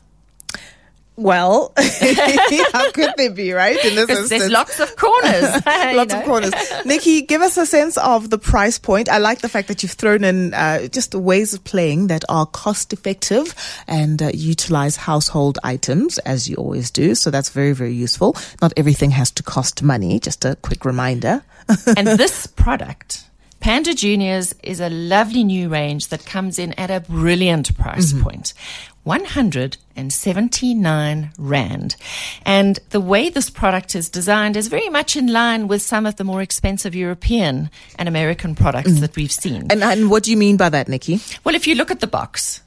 Well, 1.16 1.72
how 1.78 2.90
could 2.92 3.12
they 3.16 3.28
be, 3.28 3.52
right? 3.52 3.76
In 3.84 3.94
this 3.94 4.06
Because 4.06 4.28
there's 4.30 4.50
lots 4.50 4.80
of 4.80 4.96
corners. 4.96 5.66
Lots 5.66 6.14
of 6.14 6.24
corners. 6.24 6.52
Nikki, 6.86 7.22
give 7.22 7.42
us 7.42 7.56
a 7.58 7.66
sense 7.66 7.98
of 7.98 8.30
the 8.30 8.38
price 8.38 8.78
point. 8.78 9.08
I 9.08 9.18
like 9.18 9.40
the 9.40 9.48
fact 9.48 9.68
that 9.68 9.82
you've 9.82 9.92
thrown 9.92 10.24
in 10.24 10.54
uh, 10.54 10.86
just 10.88 11.14
ways 11.14 11.52
of 11.52 11.62
playing 11.64 12.06
that 12.06 12.24
are 12.28 12.46
cost 12.46 12.92
effective 12.92 13.54
and 13.86 14.22
uh, 14.22 14.30
utilize 14.32 14.96
household 14.96 15.58
items 15.62 16.18
as 16.18 16.48
you 16.48 16.56
always 16.56 16.90
do. 16.90 17.14
So 17.14 17.30
that's 17.30 17.50
very, 17.50 17.72
very 17.72 17.92
useful. 17.92 18.36
Not 18.62 18.72
everything 18.76 19.10
has 19.10 19.30
to 19.32 19.42
cost 19.42 19.82
money. 19.82 20.20
Just 20.20 20.44
a 20.44 20.56
quick 20.56 20.84
reminder. 20.84 21.42
and 21.96 22.06
this 22.06 22.46
product, 22.46 23.24
Panda 23.60 23.92
Juniors, 23.94 24.54
is 24.62 24.80
a 24.80 24.88
lovely 24.88 25.44
new 25.44 25.68
range 25.68 26.08
that 26.08 26.24
comes 26.24 26.58
in 26.58 26.72
at 26.74 26.90
a 26.90 27.00
brilliant 27.00 27.76
price 27.76 28.14
point. 28.22 28.54
179 29.10 31.32
Rand. 31.36 31.96
And 32.46 32.78
the 32.90 33.00
way 33.00 33.28
this 33.28 33.50
product 33.50 33.94
is 33.96 34.08
designed 34.08 34.56
is 34.56 34.68
very 34.68 34.88
much 34.88 35.16
in 35.16 35.26
line 35.32 35.66
with 35.68 35.82
some 35.82 36.06
of 36.06 36.14
the 36.16 36.24
more 36.24 36.40
expensive 36.42 36.94
European 36.94 37.70
and 37.98 38.08
American 38.08 38.54
products 38.54 39.00
that 39.00 39.16
we've 39.16 39.32
seen. 39.32 39.66
And, 39.70 39.82
and 39.82 40.10
what 40.10 40.22
do 40.22 40.30
you 40.30 40.36
mean 40.36 40.56
by 40.56 40.68
that, 40.68 40.88
Nikki? 40.88 41.18
Well, 41.44 41.54
if 41.56 41.66
you 41.66 41.74
look 41.74 41.90
at 41.90 41.98
the 42.00 42.06
box, 42.06 42.62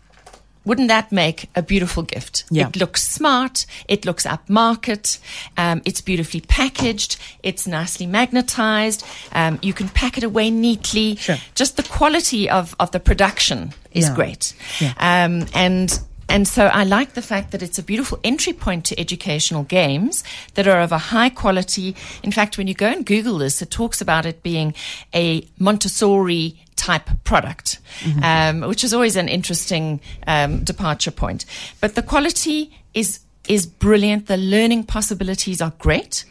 wouldn't 0.65 0.87
that 0.89 1.11
make 1.11 1.49
a 1.55 1.61
beautiful 1.61 2.03
gift? 2.03 2.43
Yeah. 2.49 2.67
It 2.67 2.75
looks 2.77 3.03
smart. 3.07 3.65
It 3.87 4.05
looks 4.05 4.25
upmarket. 4.25 5.19
Um, 5.57 5.81
it's 5.85 6.01
beautifully 6.01 6.41
packaged. 6.41 7.17
It's 7.41 7.67
nicely 7.67 8.05
magnetized. 8.05 9.03
Um, 9.33 9.59
you 9.61 9.73
can 9.73 9.89
pack 9.89 10.17
it 10.17 10.23
away 10.23 10.51
neatly. 10.51 11.15
Sure. 11.15 11.37
Just 11.55 11.75
the 11.77 11.83
quality 11.83 12.49
of, 12.49 12.75
of 12.79 12.91
the 12.91 12.99
production 12.99 13.73
is 13.91 14.07
Yeah. 14.07 14.15
great. 14.15 14.53
Yeah. 14.79 14.93
Um, 14.99 15.47
and 15.53 15.99
and 16.29 16.47
so 16.47 16.65
I 16.67 16.83
like 16.83 17.13
the 17.13 17.21
fact 17.21 17.51
that 17.51 17.61
it's 17.61 17.77
a 17.77 17.83
beautiful 17.83 18.19
entry 18.23 18.53
point 18.53 18.85
to 18.85 18.99
educational 18.99 19.63
games 19.63 20.23
that 20.55 20.67
are 20.67 20.81
of 20.81 20.91
a 20.91 20.97
high 20.97 21.29
quality. 21.29 21.95
In 22.23 22.31
fact, 22.31 22.57
when 22.57 22.67
you 22.67 22.73
go 22.73 22.87
and 22.87 23.05
Google 23.05 23.37
this, 23.37 23.61
it 23.61 23.69
talks 23.71 24.01
about 24.01 24.25
it 24.25 24.41
being 24.43 24.73
a 25.13 25.47
Montessori 25.59 26.57
type 26.75 27.09
product, 27.23 27.79
um, 28.23 28.61
which 28.61 28.83
is 28.83 28.93
always 28.93 29.15
an 29.15 29.27
interesting 29.29 30.01
um, 30.27 30.63
departure 30.63 31.11
point. 31.11 31.45
But 31.81 31.95
the 31.95 32.01
quality 32.01 32.71
is 32.93 33.19
is 33.47 33.65
brilliant. 33.67 34.27
The 34.27 34.37
learning 34.37 34.85
possibilities 34.85 35.61
are 35.61 35.73
great, 35.77 36.25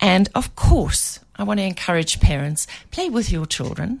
and 0.00 0.28
of 0.34 0.54
course, 0.54 1.18
I 1.36 1.42
want 1.44 1.58
to 1.60 1.64
encourage 1.64 2.20
parents 2.20 2.66
play 2.90 3.08
with 3.08 3.32
your 3.32 3.46
children. 3.46 4.00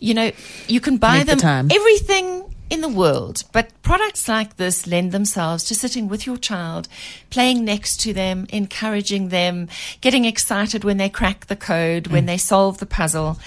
You 0.00 0.14
know, 0.14 0.30
you 0.68 0.80
can 0.80 0.98
buy 0.98 1.18
Make 1.18 1.26
the 1.26 1.32
them 1.32 1.38
time. 1.38 1.68
everything 1.72 2.47
in 2.70 2.80
the 2.80 2.88
world, 2.88 3.44
but 3.52 3.70
products 3.82 4.28
like 4.28 4.56
this 4.56 4.86
lend 4.86 5.12
themselves 5.12 5.64
to 5.64 5.74
sitting 5.74 6.08
with 6.08 6.26
your 6.26 6.36
child, 6.36 6.88
playing 7.30 7.64
next 7.64 7.98
to 8.00 8.12
them, 8.12 8.46
encouraging 8.50 9.28
them, 9.28 9.68
getting 10.00 10.24
excited 10.24 10.84
when 10.84 10.98
they 10.98 11.08
crack 11.08 11.46
the 11.46 11.56
code, 11.56 12.08
when 12.08 12.24
mm. 12.24 12.26
they 12.26 12.36
solve 12.36 12.78
the 12.78 12.86
puzzle. 12.86 13.38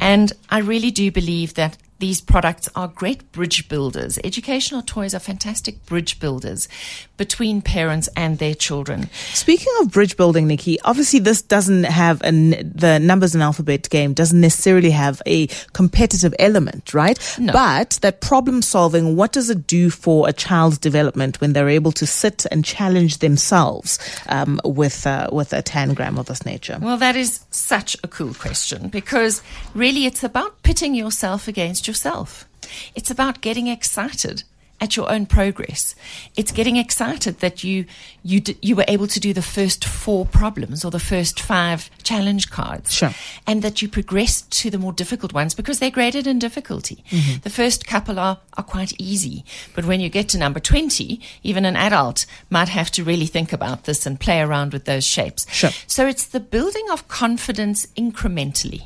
And 0.00 0.32
I 0.50 0.58
really 0.58 0.90
do 0.90 1.10
believe 1.10 1.54
that 1.54 1.78
these 1.98 2.20
products 2.20 2.68
are 2.76 2.88
great 2.88 3.32
bridge 3.32 3.68
builders. 3.68 4.18
Educational 4.22 4.82
toys 4.82 5.14
are 5.14 5.18
fantastic 5.18 5.84
bridge 5.86 6.20
builders 6.20 6.68
between 7.16 7.62
parents 7.62 8.08
and 8.16 8.38
their 8.38 8.54
children. 8.54 9.08
Speaking 9.32 9.72
of 9.80 9.90
bridge 9.90 10.16
building, 10.16 10.46
Nikki, 10.46 10.78
obviously 10.82 11.20
this 11.20 11.40
doesn't 11.40 11.84
have 11.84 12.20
an, 12.22 12.50
the 12.74 12.98
numbers 12.98 13.34
and 13.34 13.42
alphabet 13.42 13.88
game 13.88 14.12
doesn't 14.12 14.40
necessarily 14.40 14.90
have 14.90 15.22
a 15.24 15.46
competitive 15.72 16.34
element, 16.38 16.92
right? 16.92 17.18
No. 17.38 17.52
But 17.52 17.98
that 18.02 18.20
problem 18.20 18.60
solving, 18.60 19.16
what 19.16 19.32
does 19.32 19.48
it 19.48 19.66
do 19.66 19.88
for 19.88 20.28
a 20.28 20.32
child's 20.32 20.78
development 20.78 21.40
when 21.40 21.54
they're 21.54 21.68
able 21.68 21.92
to 21.92 22.06
sit 22.06 22.44
and 22.50 22.64
challenge 22.64 23.18
themselves 23.18 23.98
um, 24.28 24.60
with 24.64 25.06
uh, 25.06 25.28
with 25.32 25.52
a 25.52 25.62
tangram 25.62 26.18
of 26.18 26.26
this 26.26 26.44
nature? 26.44 26.78
Well, 26.80 26.98
that 26.98 27.16
is 27.16 27.44
such 27.50 27.96
a 28.04 28.08
cool 28.08 28.34
question 28.34 28.88
because 28.88 29.42
really 29.74 30.04
it's 30.04 30.22
about 30.22 30.62
pitting 30.62 30.94
yourself 30.94 31.48
against 31.48 31.85
yourself. 31.86 32.48
It's 32.94 33.10
about 33.10 33.40
getting 33.40 33.66
excited 33.68 34.42
at 34.78 34.94
your 34.94 35.10
own 35.10 35.24
progress. 35.24 35.94
It's 36.36 36.52
getting 36.52 36.76
excited 36.76 37.40
that 37.40 37.64
you 37.64 37.86
you 38.22 38.40
d- 38.40 38.58
you 38.60 38.76
were 38.76 38.84
able 38.88 39.06
to 39.06 39.18
do 39.18 39.32
the 39.32 39.40
first 39.40 39.86
four 39.86 40.26
problems 40.26 40.84
or 40.84 40.90
the 40.90 40.98
first 41.00 41.40
five 41.40 41.88
challenge 42.02 42.50
cards, 42.50 42.92
Sure. 42.92 43.14
and 43.46 43.62
that 43.62 43.80
you 43.80 43.88
progressed 43.88 44.50
to 44.60 44.68
the 44.68 44.76
more 44.78 44.92
difficult 44.92 45.32
ones 45.32 45.54
because 45.54 45.78
they're 45.78 45.90
graded 45.90 46.26
in 46.26 46.38
difficulty. 46.38 47.02
Mm-hmm. 47.10 47.38
The 47.42 47.48
first 47.50 47.86
couple 47.86 48.18
are 48.18 48.38
are 48.58 48.64
quite 48.64 48.92
easy, 49.00 49.46
but 49.74 49.86
when 49.86 50.00
you 50.00 50.10
get 50.10 50.28
to 50.30 50.38
number 50.38 50.60
twenty, 50.60 51.22
even 51.42 51.64
an 51.64 51.76
adult 51.76 52.26
might 52.50 52.68
have 52.68 52.90
to 52.90 53.02
really 53.04 53.26
think 53.26 53.54
about 53.54 53.84
this 53.84 54.04
and 54.04 54.20
play 54.20 54.40
around 54.42 54.74
with 54.74 54.84
those 54.84 55.06
shapes. 55.06 55.46
Sure. 55.50 55.70
So 55.86 56.06
it's 56.06 56.26
the 56.26 56.40
building 56.40 56.86
of 56.92 57.08
confidence 57.08 57.86
incrementally, 57.96 58.82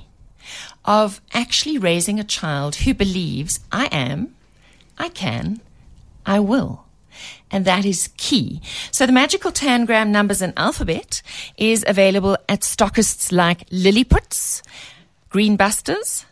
of 0.85 1.21
actually 1.33 1.79
raising 1.79 2.19
a 2.19 2.25
child 2.25 2.77
who 2.77 2.95
believes 2.95 3.61
I 3.71 3.87
am, 3.87 4.35
I 4.99 5.09
can, 5.09 5.61
I 6.27 6.41
will. 6.41 6.85
And 7.51 7.65
that 7.65 7.85
is 7.85 8.11
key. 8.17 8.61
So 8.91 9.07
the 9.07 9.13
magical 9.13 9.51
tangram 9.51 10.09
numbers 10.09 10.41
and 10.41 10.53
alphabet 10.57 11.23
is 11.57 11.85
available 11.87 12.37
at 12.49 12.61
stockists 12.61 13.33
like 13.33 13.69
Lilliputs, 13.71 14.63
Greenbusters, 15.31 16.25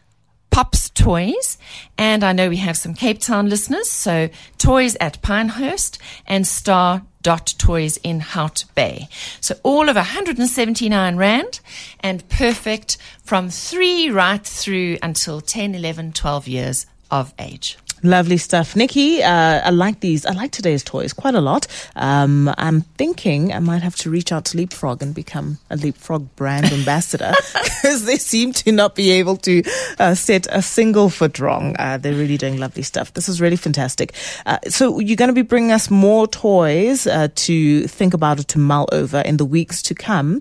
Pops 0.59 0.90
Toys, 0.90 1.57
and 1.97 2.25
I 2.25 2.33
know 2.33 2.49
we 2.49 2.57
have 2.57 2.77
some 2.77 2.92
Cape 2.92 3.21
Town 3.21 3.49
listeners, 3.49 3.88
so 3.88 4.29
Toys 4.59 4.97
at 4.99 5.23
Pinehurst 5.23 6.01
and 6.27 6.44
Star 6.44 7.03
Dot 7.23 7.55
Toys 7.59 7.97
in 7.99 8.18
Hout 8.18 8.64
Bay. 8.75 9.07
So 9.40 9.55
all 9.62 9.88
of 9.88 9.94
179 9.94 11.14
Rand 11.14 11.61
and 12.01 12.29
perfect 12.29 12.99
from 13.23 13.51
three 13.51 14.11
right 14.11 14.44
through 14.44 14.99
until 15.01 15.40
10, 15.40 15.77
11, 15.77 16.12
12 16.14 16.49
years 16.49 16.87
of 17.09 17.33
age. 17.38 17.79
Lovely 18.03 18.37
stuff. 18.37 18.77
Nikki, 18.77 19.23
uh, 19.23 19.61
I 19.65 19.71
like 19.71 20.01
these. 20.01 20.25
I 20.25 20.33
like 20.33 20.53
today's 20.53 20.85
toys 20.85 21.13
quite 21.13 21.35
a 21.35 21.41
lot. 21.41 21.67
Um, 21.97 22.53
I'm 22.57 22.83
thinking 22.97 23.53
I 23.53 23.59
might 23.59 23.83
have 23.83 23.97
to 23.97 24.11
reach 24.11 24.31
out 24.31 24.45
to 24.47 24.57
Leapfrog 24.57 25.03
and 25.03 25.15
become 25.15 25.59
a 25.69 25.77
Leapfrog 25.77 26.29
brand 26.37 26.67
ambassador 26.67 27.33
because 27.53 28.05
they 28.05 28.17
seem 28.17 28.53
to 28.53 28.73
not 28.73 28.95
be 28.95 29.11
able 29.11 29.37
to 29.39 29.63
uh, 29.99 30.15
set 30.15 30.47
a 30.51 30.63
single 30.63 31.11
foot 31.11 31.41
wrong. 31.41 31.75
Uh, 31.79 31.99
they're 31.99 32.15
really 32.15 32.37
doing 32.37 32.59
lovely 32.59 32.83
stuff. 32.83 33.13
This 33.15 33.29
is 33.29 33.41
really 33.41 33.57
fantastic. 33.57 34.15
Uh, 34.47 34.59
so 34.69 35.01
you're 35.01 35.17
going 35.17 35.29
to 35.29 35.35
be 35.35 35.43
bringing 35.43 35.73
us 35.73 35.91
more 35.91 36.29
toys 36.29 37.07
uh, 37.07 37.29
to 37.35 37.87
think 37.89 38.15
about 38.15 38.39
or 38.39 38.45
to 38.45 38.59
mull 38.59 38.89
over 38.93 39.21
in 39.21 39.39
the 39.39 39.45
weeks 39.45 39.83
to 39.83 39.95
come 39.95 40.41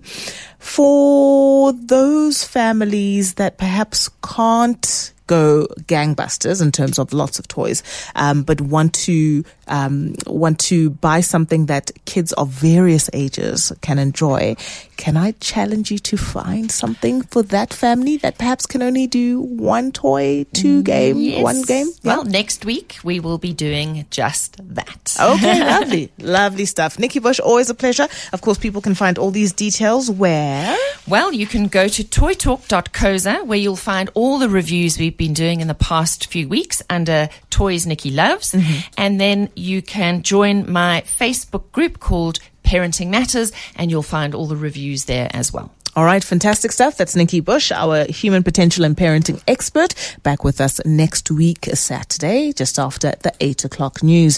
for 0.58 1.72
those 1.72 2.44
families 2.44 3.34
that 3.34 3.58
perhaps 3.58 4.08
can't 4.22 5.12
go 5.28 5.68
gangbusters 5.84 6.60
in 6.60 6.72
terms 6.72 6.98
of 6.98 7.12
lots 7.12 7.38
of 7.38 7.46
toys, 7.46 7.84
um, 8.16 8.42
but 8.42 8.60
want 8.60 8.92
to 8.94 9.44
um, 9.68 10.16
want 10.26 10.58
to 10.58 10.90
buy 10.90 11.20
something 11.20 11.66
that 11.66 11.92
kids 12.04 12.32
of 12.32 12.48
various 12.48 13.08
ages 13.12 13.72
can 13.80 14.00
enjoy. 14.00 14.56
Can 14.98 15.16
I 15.16 15.30
challenge 15.38 15.92
you 15.92 15.98
to 16.00 16.16
find 16.16 16.72
something 16.72 17.22
for 17.22 17.44
that 17.44 17.72
family 17.72 18.16
that 18.18 18.36
perhaps 18.36 18.66
can 18.66 18.82
only 18.82 19.06
do 19.06 19.40
one 19.40 19.92
toy, 19.92 20.44
two 20.52 20.80
mm, 20.82 20.84
game, 20.84 21.16
Yes. 21.18 21.40
one 21.42 21.62
game? 21.62 21.86
Well, 22.02 22.24
next 22.24 22.64
week 22.64 22.98
we 23.04 23.20
will 23.20 23.38
be 23.38 23.52
doing 23.52 24.06
just 24.10 24.56
that. 24.74 25.16
Okay, 25.20 25.60
lovely, 25.64 26.10
lovely 26.18 26.64
stuff. 26.64 26.98
Nikki 26.98 27.20
Bush, 27.20 27.38
always 27.38 27.70
a 27.70 27.74
pleasure. 27.74 28.08
Of 28.32 28.40
course, 28.40 28.58
people 28.58 28.80
can 28.80 28.96
find 28.96 29.18
all 29.18 29.30
these 29.30 29.52
details 29.52 30.10
where. 30.10 30.76
Well, 31.06 31.32
you 31.32 31.46
can 31.46 31.68
go 31.68 31.86
to 31.86 32.02
toytalk.co.za 32.02 33.44
where 33.44 33.58
you'll 33.58 33.76
find 33.76 34.10
all 34.14 34.40
the 34.40 34.48
reviews 34.48 34.98
we've 34.98 35.16
been 35.16 35.32
doing 35.32 35.60
in 35.60 35.68
the 35.68 35.74
past 35.74 36.26
few 36.26 36.48
weeks 36.48 36.82
under 36.90 37.28
Toys 37.50 37.86
Nikki 37.86 38.10
Loves. 38.10 38.52
Mm-hmm. 38.52 38.88
And 38.98 39.20
then 39.20 39.48
you 39.54 39.80
can 39.80 40.22
join 40.22 40.70
my 40.70 41.04
Facebook 41.06 41.70
group 41.70 42.00
called 42.00 42.40
Parenting 42.68 43.08
Matters 43.08 43.50
and 43.76 43.90
you'll 43.90 44.02
find 44.02 44.34
all 44.34 44.46
the 44.46 44.54
reviews 44.54 45.06
there 45.06 45.30
as 45.32 45.50
well. 45.54 45.72
All 45.96 46.04
right, 46.04 46.22
fantastic 46.22 46.70
stuff. 46.70 46.98
That's 46.98 47.16
Nikki 47.16 47.40
Bush, 47.40 47.72
our 47.72 48.04
human 48.04 48.42
potential 48.42 48.84
and 48.84 48.94
parenting 48.94 49.42
expert, 49.48 49.94
back 50.22 50.44
with 50.44 50.60
us 50.60 50.80
next 50.84 51.30
week, 51.30 51.64
Saturday, 51.72 52.52
just 52.52 52.78
after 52.78 53.14
the 53.22 53.32
eight 53.40 53.64
o'clock 53.64 54.02
news. 54.02 54.36